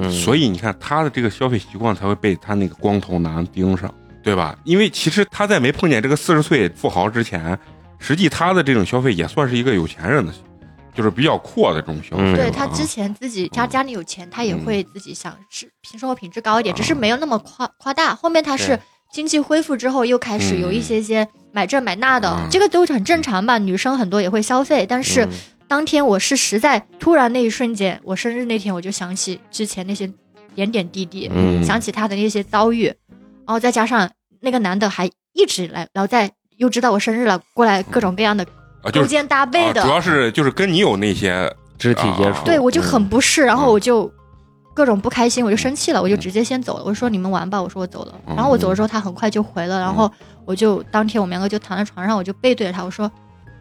[0.08, 3.92] 所以你看他的这个消费习惯才会被他那个光头男盯上，
[4.24, 4.58] 对吧？
[4.64, 7.56] 因为其实他在没碰见这个四十岁富豪之前，
[7.98, 10.32] 实际他的这种消费也算是一个有钱人的，
[10.94, 12.34] 就是比较阔的这种消费。
[12.34, 18.14] 对他之前自己家家里有钱，他也会自己想是平生活品质高一点，啊只是没有那么夸夸大。
[18.14, 18.80] 后面他是
[19.12, 23.58] 经济恢复之后，又开始有一些些买这买那的嗯，这个都很正常吧。
[23.58, 25.30] 女生很多也会消费，但是嗯
[25.68, 30.10] 当天我是实在突然那一瞬间，我生日那天我就想起之前那些
[30.54, 32.92] 点点滴滴，嗯想起他的那些遭遇，
[33.47, 38.47] 然后再加上那个男的还一直来，然后再又知道我生日了，过来各种各样的
[38.92, 44.11] 勾肩搭背的，啊主要是就是跟你有那些肢体接触，对我就很不适，然后嗯我就
[44.74, 46.84] 各种不开心，我就生气了，我就直接先走了。
[46.84, 48.14] 我说你们玩吧，我说我走了。
[48.26, 50.11] 嗯然后我走的时候，他很快就回了，然后
[50.45, 53.11] 我就当天我们两个就躺在床上，我就背对着他，我说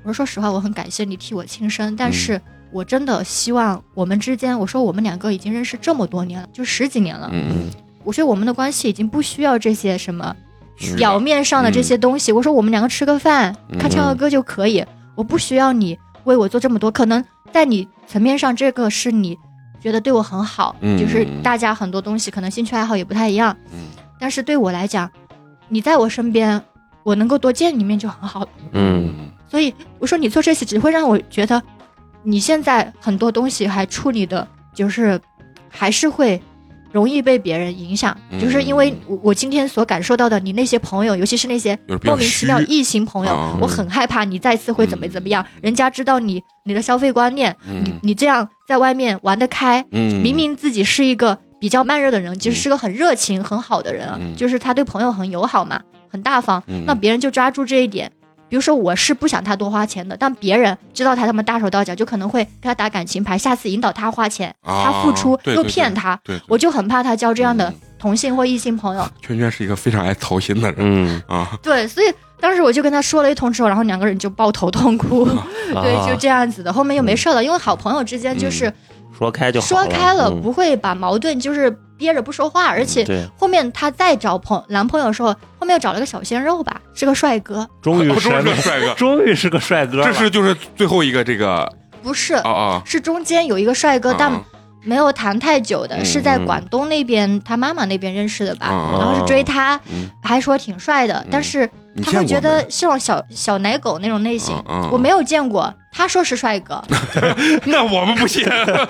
[0.03, 2.39] 我说说实话，我很感谢你替我庆生，但是
[2.71, 7.69] 我真的希望我们之间，我说我们两个已经认识这么多年了，就十几年了，嗯
[8.03, 10.35] 我觉得我们的关系已经不需要这些什么
[10.81, 12.31] 嗯表面上的这些东西。
[12.31, 14.85] 我说我们两个吃个饭，嗯看唱个歌就可以，
[15.15, 16.91] 我不需要你为我做这么多。
[16.91, 19.37] 可能在你层面上，这个是你
[19.81, 23.79] 觉得对我很好，嗯就是大家很多东西可能兴趣爱好也不太一样，嗯
[24.19, 25.09] 但是对我来讲，
[25.69, 26.61] 你在我身边，
[27.03, 28.47] 我能够多见你一面就很好。
[28.71, 29.13] 嗯
[29.49, 31.61] 所以我说你做这些只会让我觉得，
[32.23, 35.19] 你现在很多东西还处理的，就是
[35.69, 36.41] 还是会
[36.93, 47.99] 容易被别人影响，嗯就是因为我我今天所感受到的，你那些朋友，尤其是那些莫名其妙异性朋友，啊我很害怕你再次会怎么怎么样，人家知道你你的消费观念，你嗯。
[48.03, 56.61] 你这样在外面玩得开，嗯，明明自己是一个比较慢热的人，其实是个很热情、很好的人就是他对朋友很友好嘛，很大方。
[56.67, 56.83] 嗯。
[56.85, 58.11] 那别人就抓住这一点，
[58.53, 67.75] 比如说我是不想他多花钱的，但别人知道他他们大手大脚，就可能会跟他打感情牌，下次引导他花钱，啊他付出又对对对骗他，对，对我就很怕他交这样的嗯。
[67.97, 69.09] 同性或异性朋友。
[69.23, 70.75] 圈圈是一个非常爱操心的人。
[70.77, 75.25] 嗯，啊，对，所以当时我就跟他说了一通之后，然后两个人就抱头痛哭，
[75.81, 76.71] 对，啊就这样子的。
[76.71, 78.71] 后面又没事了，因为好朋友之间就是
[79.17, 80.41] 说开就好说开了，嗯。
[80.41, 83.05] 不会把矛盾就是憋着不说话，而且，
[83.37, 94.15] 后面他再找朋男朋友的时候，后面又找了个小鲜肉吧，是个帅哥，终于哦终于是是个帅哥， 终于是个帅哥，这是就是最后一个这个不是，啊啊，是中间有一个帅哥，啊。
[94.19, 94.43] 但
[94.85, 100.09] 没有谈太久的，嗯是在广东那边他妈妈那边认识的吧，啊然后是追他，嗯。
[100.21, 101.69] 还说挺帅的，但是
[102.03, 104.53] 他会觉得是种小小奶狗那种类型，
[104.91, 106.83] 我没有见过，他说是帅哥，
[107.65, 108.43] 那我们不信，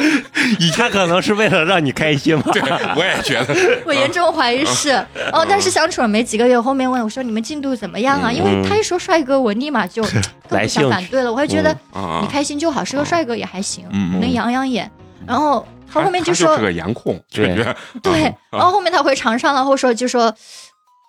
[0.60, 2.62] 以前他可能是为了让你开心嘛，对
[2.96, 3.54] 我也觉得，
[3.86, 4.92] 我严重怀疑是。
[5.34, 8.30] 哦，但是相处了没几个月，后面问我说你们进度怎么样啊？
[8.32, 8.36] 嗯。
[8.36, 10.02] 因为他一说帅哥，我立马就
[10.48, 12.20] 更不想反对了，我还觉得啊。
[12.22, 13.86] 你开心就好，是个帅哥也还行，
[14.22, 14.90] 能养养眼。
[15.28, 17.48] 然后他后面就说是个颜控，对。
[17.48, 17.76] 感觉。
[18.02, 20.34] 对，啊然后后面他回长沙了，后说就说，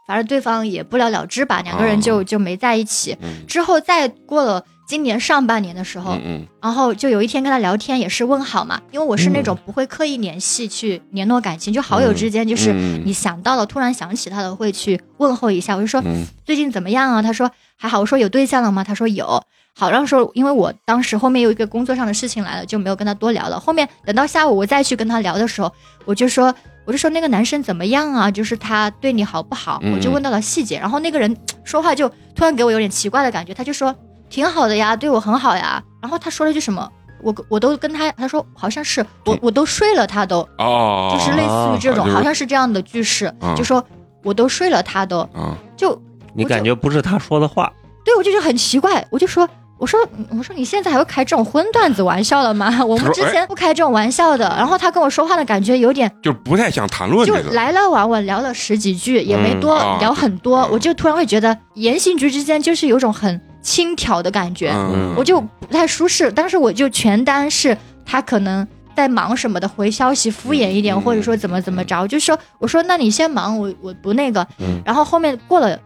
[0.07, 3.17] 反正对方也不了了之吧，两个人就就没在一起。
[3.23, 3.47] 嗯。
[3.47, 15.75] 之后再过了今年上半年的时候，嗯嗯然后就有一天跟他聊天，也是问好嘛，因为我是那种不会刻意联系去联络感情，就好友之间就是嗯你想到了，突然想起他了，会去问候一下。
[15.75, 17.23] 我就说嗯最近怎么样啊？
[17.23, 18.01] 他说还好。
[18.01, 18.85] 我说有对象了吗？
[18.85, 19.43] 他说有。
[19.77, 23.59] 好，然后说因为我当时后面有一个工作上的事情来了，就没有跟他多聊了。
[23.59, 25.73] 后面等到下午我再去跟他聊的时候，
[26.05, 26.55] 我就说
[26.85, 28.31] 我就说那个男生怎么样啊？
[28.31, 29.81] 就是他对你好不好？
[29.83, 30.79] 嗯我就问到了细节。
[30.79, 33.93] 然后那个人说话就突然给我有点奇怪的感觉，他就说
[34.35, 35.81] 挺好的呀，对我很好呀。
[36.03, 36.91] 然后他说了句什么？
[37.23, 43.83] 我我都跟他他说好像是我我都睡了他都，哦，就是类似于这种，就是好像是这样的句式，嗯就说
[44.25, 45.97] 我都睡了他都，啊就
[46.35, 47.73] 你感觉不是他说的话，
[48.05, 49.49] 对我就觉得很奇怪，我就说。
[49.77, 49.99] 我说，
[50.31, 52.73] 我说你现在还会开这种荤段子玩笑了吗？
[52.87, 54.47] 我们之前不开这种玩笑的。
[54.57, 66.31] 然后他跟我说话的感觉有点，就不太想谈论就这个，来来往往聊了十几句，也没多嗯啊聊很多，嗯我就突然会觉得言行举止之间就是有种很轻佻的感觉，嗯，我就不太舒适。
[66.31, 74.47] 当时我就全当是他可能在忙什么的，回消息敷衍一点，嗯或者说怎么怎么着，就说我说那你先忙，我我不那个。
[74.59, 74.81] 嗯。
[74.85, 75.77] 然后后面过了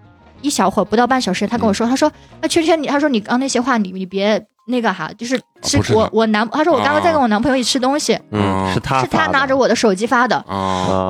[0.42, 2.10] 一小会儿，不到半小时，他跟我说，他说
[2.42, 8.12] 那圈圈你，他说你刚那些话你你别那个哈，就是是我我男，他说我刚刚在跟我男朋友一起吃东西，
[8.74, 10.44] 是他是他拿着我的手机发的。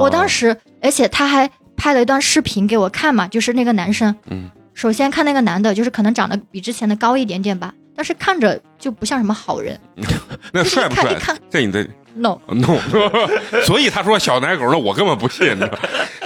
[0.01, 4.49] 我当时，而且他还拍了一段视频给我看嘛，就是那个男生，嗯，
[4.79, 9.77] 首先看那个男的，就是可能长得比之前的高一点点吧，但是看着就不像什么好人。
[10.55, 11.37] 那帅不帅一看一看？
[11.51, 12.79] 在你的 no，no，
[13.67, 15.53] 所以他说小奶狗，那我根本不信，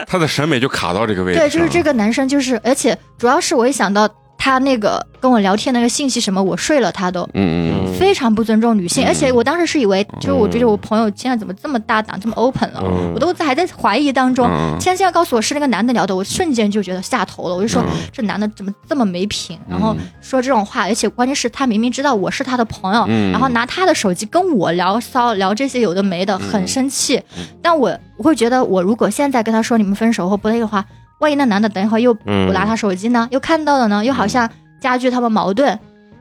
[0.07, 4.07] 他的审美就卡到这个位置对，就是这个男生，就是而且主要是我一想到
[4.45, 7.29] 他那个跟我聊天那个信息什么，我睡了他都。
[7.33, 9.07] 嗯，非常不尊重女性，嗯。
[9.07, 13.13] 而且我当时是以为，就是我觉得我朋友现在怎么这么大胆，这么 open 了，嗯。
[13.15, 14.45] 我都还在怀疑当中。
[14.49, 14.77] 嗯。
[14.81, 17.89] 现在告诉我是那个男的聊的，我瞬间就觉得下头了，我就说、嗯。
[18.11, 23.31] 这男的怎么这么没品，然后嗯说这种话，而且关键是他明明知道我是他的朋友，嗯。
[23.31, 27.17] 然后拿他的手机跟我聊骚聊这些有的没的，很生气。
[27.39, 30.85] 嗯但我我会觉得，我如果现在跟他说你们分手或不那个话，
[31.23, 32.47] 万一那男的等一会儿又嗯。
[32.47, 34.49] 不拿他手机呢，又看到了呢，又好像
[34.81, 35.79] 加剧他们矛盾，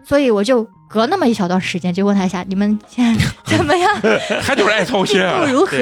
[0.08, 3.26] 所以我就隔那么一小段时间就问他一下，你们现在
[3.58, 3.90] 怎么样？
[4.46, 5.52] 他就是爱操心进啊度！
[5.52, 5.78] 如何？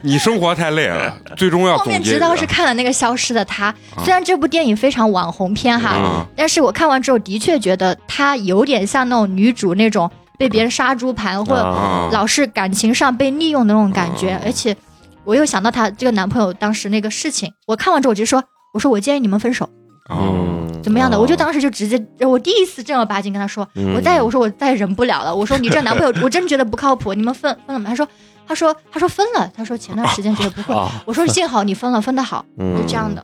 [0.00, 2.00] 你生活太累了，最终要后面。
[2.02, 3.72] 直到是看了那个《消失的她》，
[4.04, 10.08] 虽然这部电影非常网红片哈，啊但是我看完之后的确觉得她有点像那种女主那种
[10.38, 11.56] 被别人杀猪盘或
[12.12, 14.40] 老是感情上被利用的那种感觉，啊。
[14.44, 14.74] 而且
[15.28, 18.42] 我又想到她这个男朋友当时那个事情，我看完之后我就说，
[18.72, 19.68] 我说我建议你们分手，
[20.08, 21.18] 嗯，怎么样的？
[21.18, 21.20] 哦。
[21.20, 23.94] 我就当时就直接，我第一次正儿八经跟他说，嗯。
[23.94, 27.90] 我再我说我再也忍不了了，我说你这男朋友 我真觉得不靠谱，你们分分了吗？
[27.90, 28.08] 他说
[28.46, 32.78] 他说他说分了，他说前段时间觉得不会，啊，我说幸好你分了，分的好，嗯。
[32.78, 33.22] 就这样的。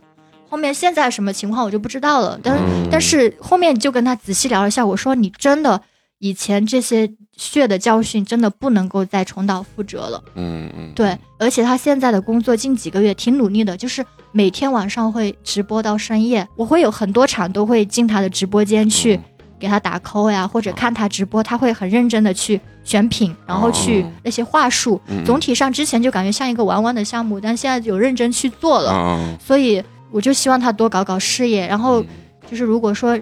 [0.51, 2.59] 后面现在什么情况我就不知道了，但
[2.91, 5.81] 但是后面就跟他仔细聊了一下，我说你真的
[6.19, 10.23] 以前这些血的教训真的不能够再重蹈覆辙了。
[10.35, 19.23] 嗯嗯，对，而且他现在的工作近几个月挺努力的，就是每天晚上会直播到深夜，我会有很多场都会进他的直播间去嗯
[19.59, 25.01] 给他打 call 呀，或者看他直播，他会很认真的去选品，然后去哦那些话术。
[25.09, 32.07] 嗯总体上之前就感觉像一个玩玩的项目，但现在有认真去做了，啊，所以我就希望他多搞搞事业，然后嗯
[32.49, 33.19] 就是如果说。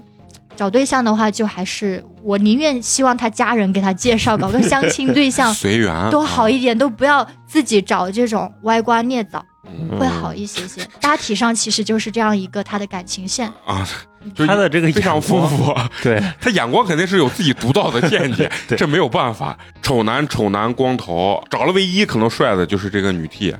[0.57, 6.11] 找对象的话，就还是我宁愿希望他家人给他介绍，搞个相亲对象，随缘。
[6.11, 9.99] 都好一点，都不要自己找这种歪瓜裂枣，嗯。
[9.99, 10.87] 会好一些些。
[11.01, 13.51] 大体上其实就是这样一个他的感情线。
[13.67, 13.87] 啊，
[14.35, 15.75] 就他的这个非常丰富。
[16.03, 18.79] 对，他眼光肯定是有自己独到的见解， 对。
[18.79, 19.59] 这没有办法。
[19.81, 23.55] 丑男丑男光头，找了唯一可能帅的就是这个女 T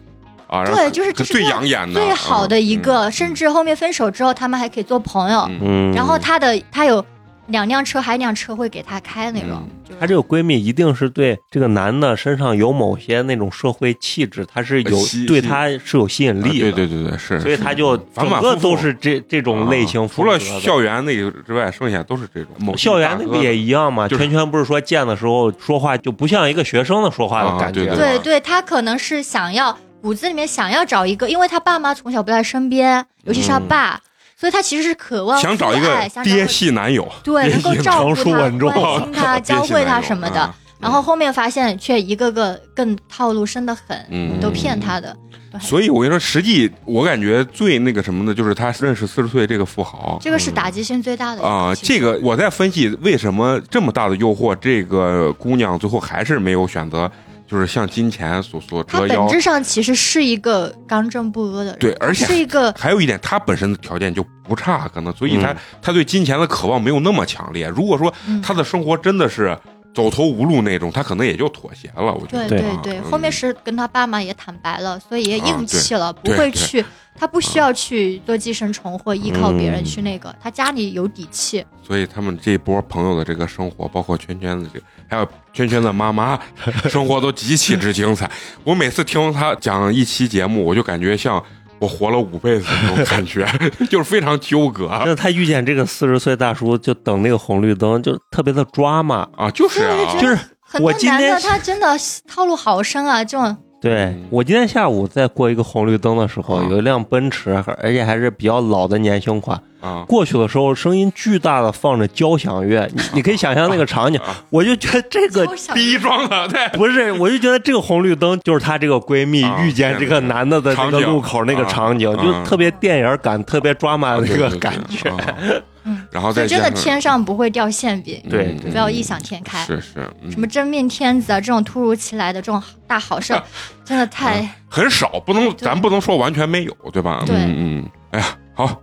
[0.67, 5.41] 对，就是这是最养眼的、最好的一嗯个，甚至后面分手之后，他们还可以做朋友。
[5.49, 7.05] 嗯嗯，然后他的他有
[7.47, 9.69] 两辆车，还一辆车会给他开那种嗯。
[9.85, 17.41] 就是她这个闺蜜一定是对这个男的身上有某些那种社会气质，她是有对他是有吸引啊力的，对对对对，是。
[17.41, 22.51] 所以他就整个反反复复都是这这种类型啊除了校园那个之外，剩下都是这种。
[22.59, 33.69] 某校园那个也一样嘛，就是圈圈不是说见的时候说话就不像一个学生的说话的感觉，啊对对对，他可能是想要骨子里面想要找一个，因为他爸妈从小不在身边，尤其是他嗯。
[33.69, 34.01] 爸，
[34.37, 40.41] 所以他其实是渴望想找一个爹系男友，对，能够照顾他、关心他、 教会他什么的。
[40.41, 44.41] 啊然后后面发现却一个个更套路深的很，嗯。
[44.41, 45.17] 都骗他的。
[45.61, 50.19] 所以我跟你说，实际我感觉最那个什么的，就是他认识四十岁这个富豪。
[50.21, 57.09] 这个是打击性最大的啊、这个我在分析为什么这么大的诱惑，这个姑娘最后还是没有选择，
[57.53, 59.27] 就是像金钱所所折腰。
[59.27, 67.69] 本质上其实是一个刚正不阿的人，对而且是一个还有一点，他本身的条件就不差，可能所以他、嗯他对金钱的渴望没有那么强烈。
[67.69, 69.55] 如果说嗯他的生活真的是
[69.95, 72.13] 走投无路那种，他可能也就妥协了。
[72.15, 81.65] 我觉得对对对后面是跟他爸妈也坦白了，所以也啊硬气了，不会去，他不需要去做寄生虫或依靠别人嗯去那个，他家里有底气。
[81.87, 86.41] 所以他们这一波朋友的这个生活，包括圈圈的这个，还有圈圈的妈妈
[86.89, 88.31] 生活都极其之精彩。
[88.65, 91.43] 我每次听他讲一期节目，我就感觉像
[91.83, 93.45] 我活了五辈子那种感觉，
[93.91, 99.27] 就是非常纠葛那他遇见这个四十岁大叔，就等那个红绿灯，就特别的抓嘛。
[99.37, 101.89] 啊，就是啊，就是很多我今天男的他真的
[102.29, 104.25] 套路好深啊，这种对嗯。
[104.31, 106.67] 我今天下午在过一个红绿灯的时候，啊。
[106.71, 107.53] 有一辆奔驰，
[107.83, 109.61] 而且还是比较老的年轻款。
[109.83, 116.69] 啊，过去的时候，声音巨大的放着交响乐，你 你可以想象那个场景啊，我就觉得这个交响第一桩的对。
[116.79, 121.69] 不是，我就觉得这个红绿灯就是她这个闺蜜啊遇见这个男的的那个路口那个啊。
[121.69, 122.23] 场景，啊。
[122.23, 125.13] 就特别电影感、特别抓马的那个感觉。
[126.13, 129.65] 然后再真的天上不会掉馅饼，对嗯不要异想天开。
[129.65, 133.35] 是是，嗯什么真命天子啊，这种突如其来的这种大好事，
[133.85, 137.25] 真的太很少，不能咱不能说完全没有，对吧？
[137.27, 138.81] 对嗯嗯，哎呀，好。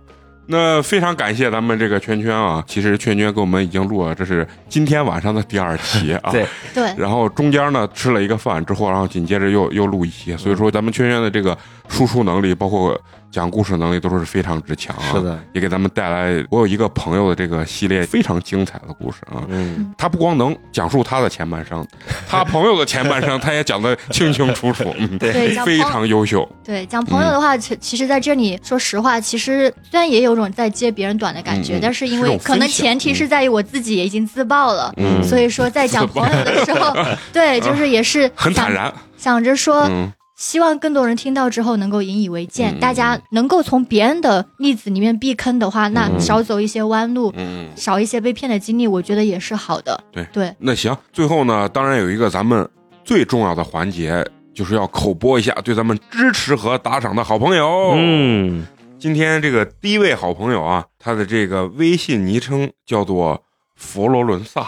[0.52, 6.30] 那非常感谢咱们这个圈圈啊，其实圈圈给我们已经录了，这是今天晚上的第二期啊。
[6.32, 6.44] 对
[6.74, 6.92] 对。
[6.98, 11.56] 然后中间呢吃了一个饭之后，然后紧接着又又录一期，所以说咱们圈圈的这个
[11.88, 13.00] 输出能力，包括
[13.30, 15.12] 讲故事能力都是非常之强啊。
[15.12, 19.42] 是的，也给咱们带来我有一个朋友的这个系列非常精彩的故事啊。
[19.48, 21.86] 嗯，他不光能讲述他的前半生，
[22.28, 26.48] 他朋友的前半生他也讲得清清楚楚，嗯， 对，非常优秀。
[26.64, 35.22] 对讲朋友的话，其其实在这里说实话，其实虽然也有种在揭别人短的感觉，但是因为可能前提是在于我自己也已经自爆了，嗯。
[35.22, 36.96] 所以说在讲朋友的时候，
[37.32, 42.80] 对，就是也是想很坦然，想着说，嗯希望更多人听到之后能够引以为戒，嗯。
[42.80, 46.18] 大家能够从别人的例子里面避坑的话，那嗯。
[46.18, 50.02] 少走一些弯路，嗯，少一些被骗的经历，我觉得也是好的。
[50.10, 52.66] 对对，那行，最后呢，当然有一个咱们
[53.04, 58.66] 最重要的环节，就是要口播一下对咱们支持和打赏的好朋友。，嗯，
[58.98, 63.42] 今天这个第一位好朋友啊，他的这个微信昵称叫做
[63.76, 64.66] 佛罗伦萨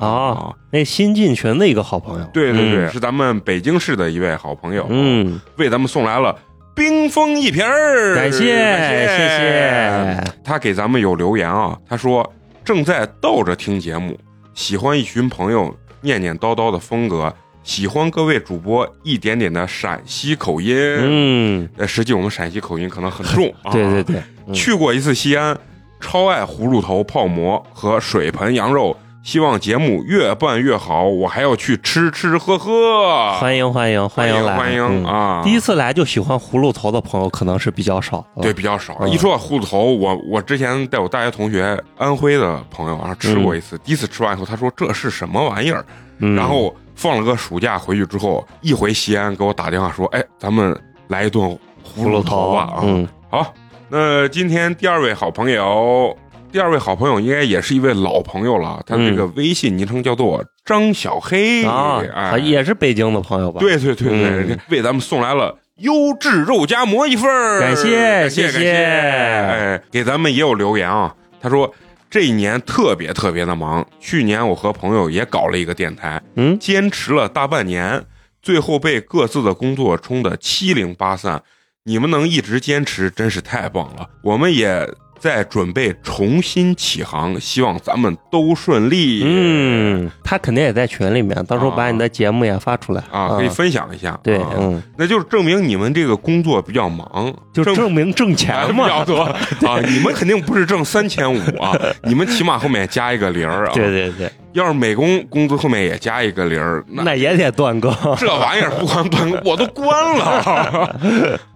[0.00, 6.34] 啊，那新进群的一个好朋友，对对对，是咱们北京市的一位好朋友，嗯，为咱们送来了
[6.74, 9.06] 冰封一瓶儿，感谢谢。
[9.06, 10.24] 谢。
[10.42, 12.32] 他给咱们有留言啊，他说
[12.64, 14.18] 正在倒着听节目，
[14.54, 17.32] 喜欢一群朋友念念叨叨的风格。
[17.62, 24.22] 喜欢各位主播一点点的陕西口音，嗯，呃，实际我们陕西口音可能很重， 对对对。
[24.54, 25.54] 去过一次西安，
[26.00, 28.96] 超爱葫芦头泡馍和水盆羊肉，
[29.30, 33.30] 希望节目越办越好，我还要去吃吃喝喝。
[33.34, 35.40] 欢迎欢迎欢迎来欢迎啊！
[35.44, 39.06] 第一次来就喜欢葫芦头的朋友可能是比较少，对，比较少。
[39.06, 45.86] 一说葫芦头，我我之前带我大学同学安徽的朋友啊吃过一次，第一次吃完以后，他说这是什么玩意儿，
[46.18, 46.74] 然后。
[46.96, 50.78] 放了个暑假回去之后，一回西安给我打电话说：“哎，咱们
[51.08, 52.84] 来一顿葫芦头吧！”啊，
[53.30, 53.54] 好，
[53.88, 56.14] 那今天第二位好朋友，
[56.52, 62.02] 第二位好朋友应该也是一位老朋友了，他这个微信昵称叫做张小黑啊，
[62.38, 63.60] 也是北京的朋友吧？
[63.60, 71.72] 对对对对，为咱们送来了优质肉夹馍一份儿感谢谢谢，哎，给咱们也有留言啊，他说。
[72.12, 78.04] 这一年特别特别的忙，去年我和朋友也搞了一个电台，嗯，坚持了大半年，
[78.42, 81.40] 最后被各自的工作冲得七零八散。
[81.84, 84.08] 你们能一直坚持，真是太棒了。
[84.24, 84.84] 我们也。
[85.20, 89.22] 在准备重新起航，希望咱们都顺利。
[89.22, 94.18] 嗯，他肯定也在群里面，到时候把你的节目也发出来啊，可以分享一下。
[94.22, 99.78] 对，嗯，那就是证明你们这个工作比较忙，就证明挣钱嘛比较多啊。
[99.86, 103.70] 你们肯定不是挣三千五啊，你们起码后面加一个零啊。
[103.74, 107.94] 对对对，要是美工工资后面也加一个零， 那也得断更。
[108.16, 110.98] 这玩意儿不光断更，我都关了。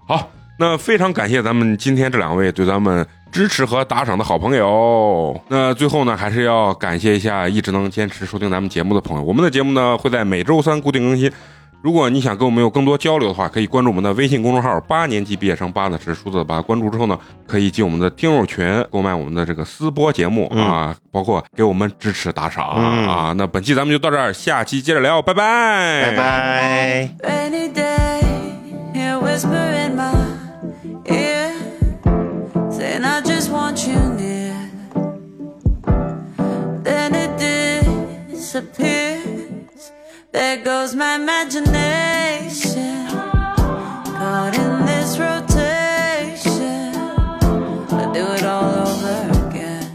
[0.07, 3.07] 好，那非常感谢咱们今天这两位对咱们。
[3.35, 9.23] 支持和打赏的好朋友，那最后呢，还是要感谢一下一直能坚持收听咱们节目的朋友。
[9.25, 11.29] 我们的节目呢会在每周三固定更新。
[11.83, 16.63] 如果你想跟我们有更多交流的话，可以关注我们的微信公众号“八年级毕业生”，八呢是数字八。
[16.63, 23.35] 关注之后呢，可以进我们的听友群，购买我们的这个私播节目啊，包括给我们支持打赏啊。
[23.37, 27.11] 那本期咱们就到这儿，下期接着聊，拜拜，拜拜。
[38.55, 39.91] Disappears.
[40.31, 43.09] There goes my imagination.
[43.09, 46.95] Caught in this rotation.
[47.91, 49.91] I do it all over again.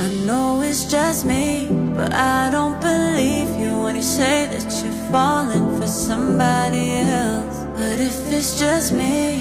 [0.00, 5.10] I know it's just me, but I don't believe you when you say that you're
[5.10, 7.64] falling for somebody else.
[7.74, 9.40] But if it's just me,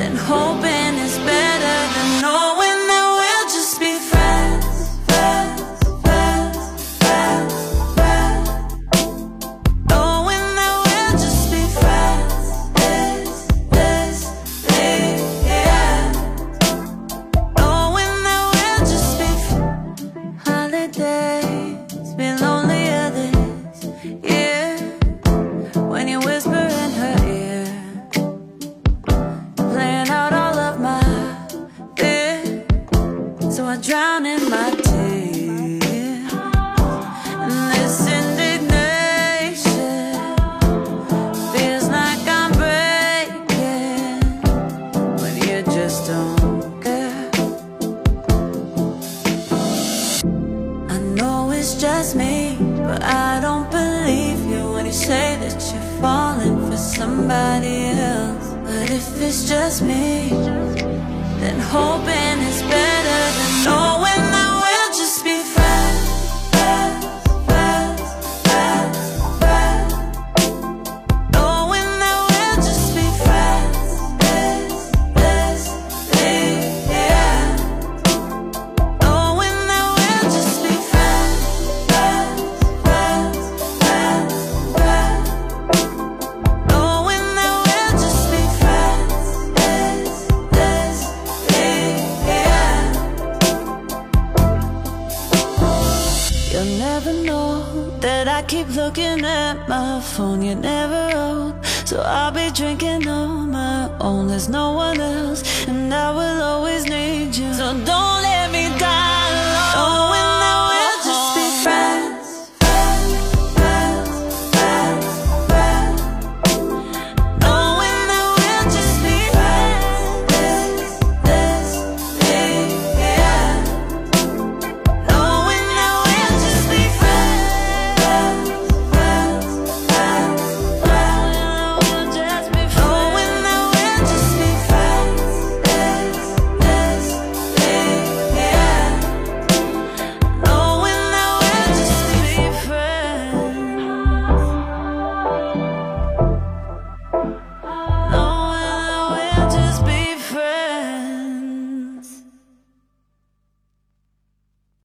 [0.00, 2.79] then hoping is better than knowing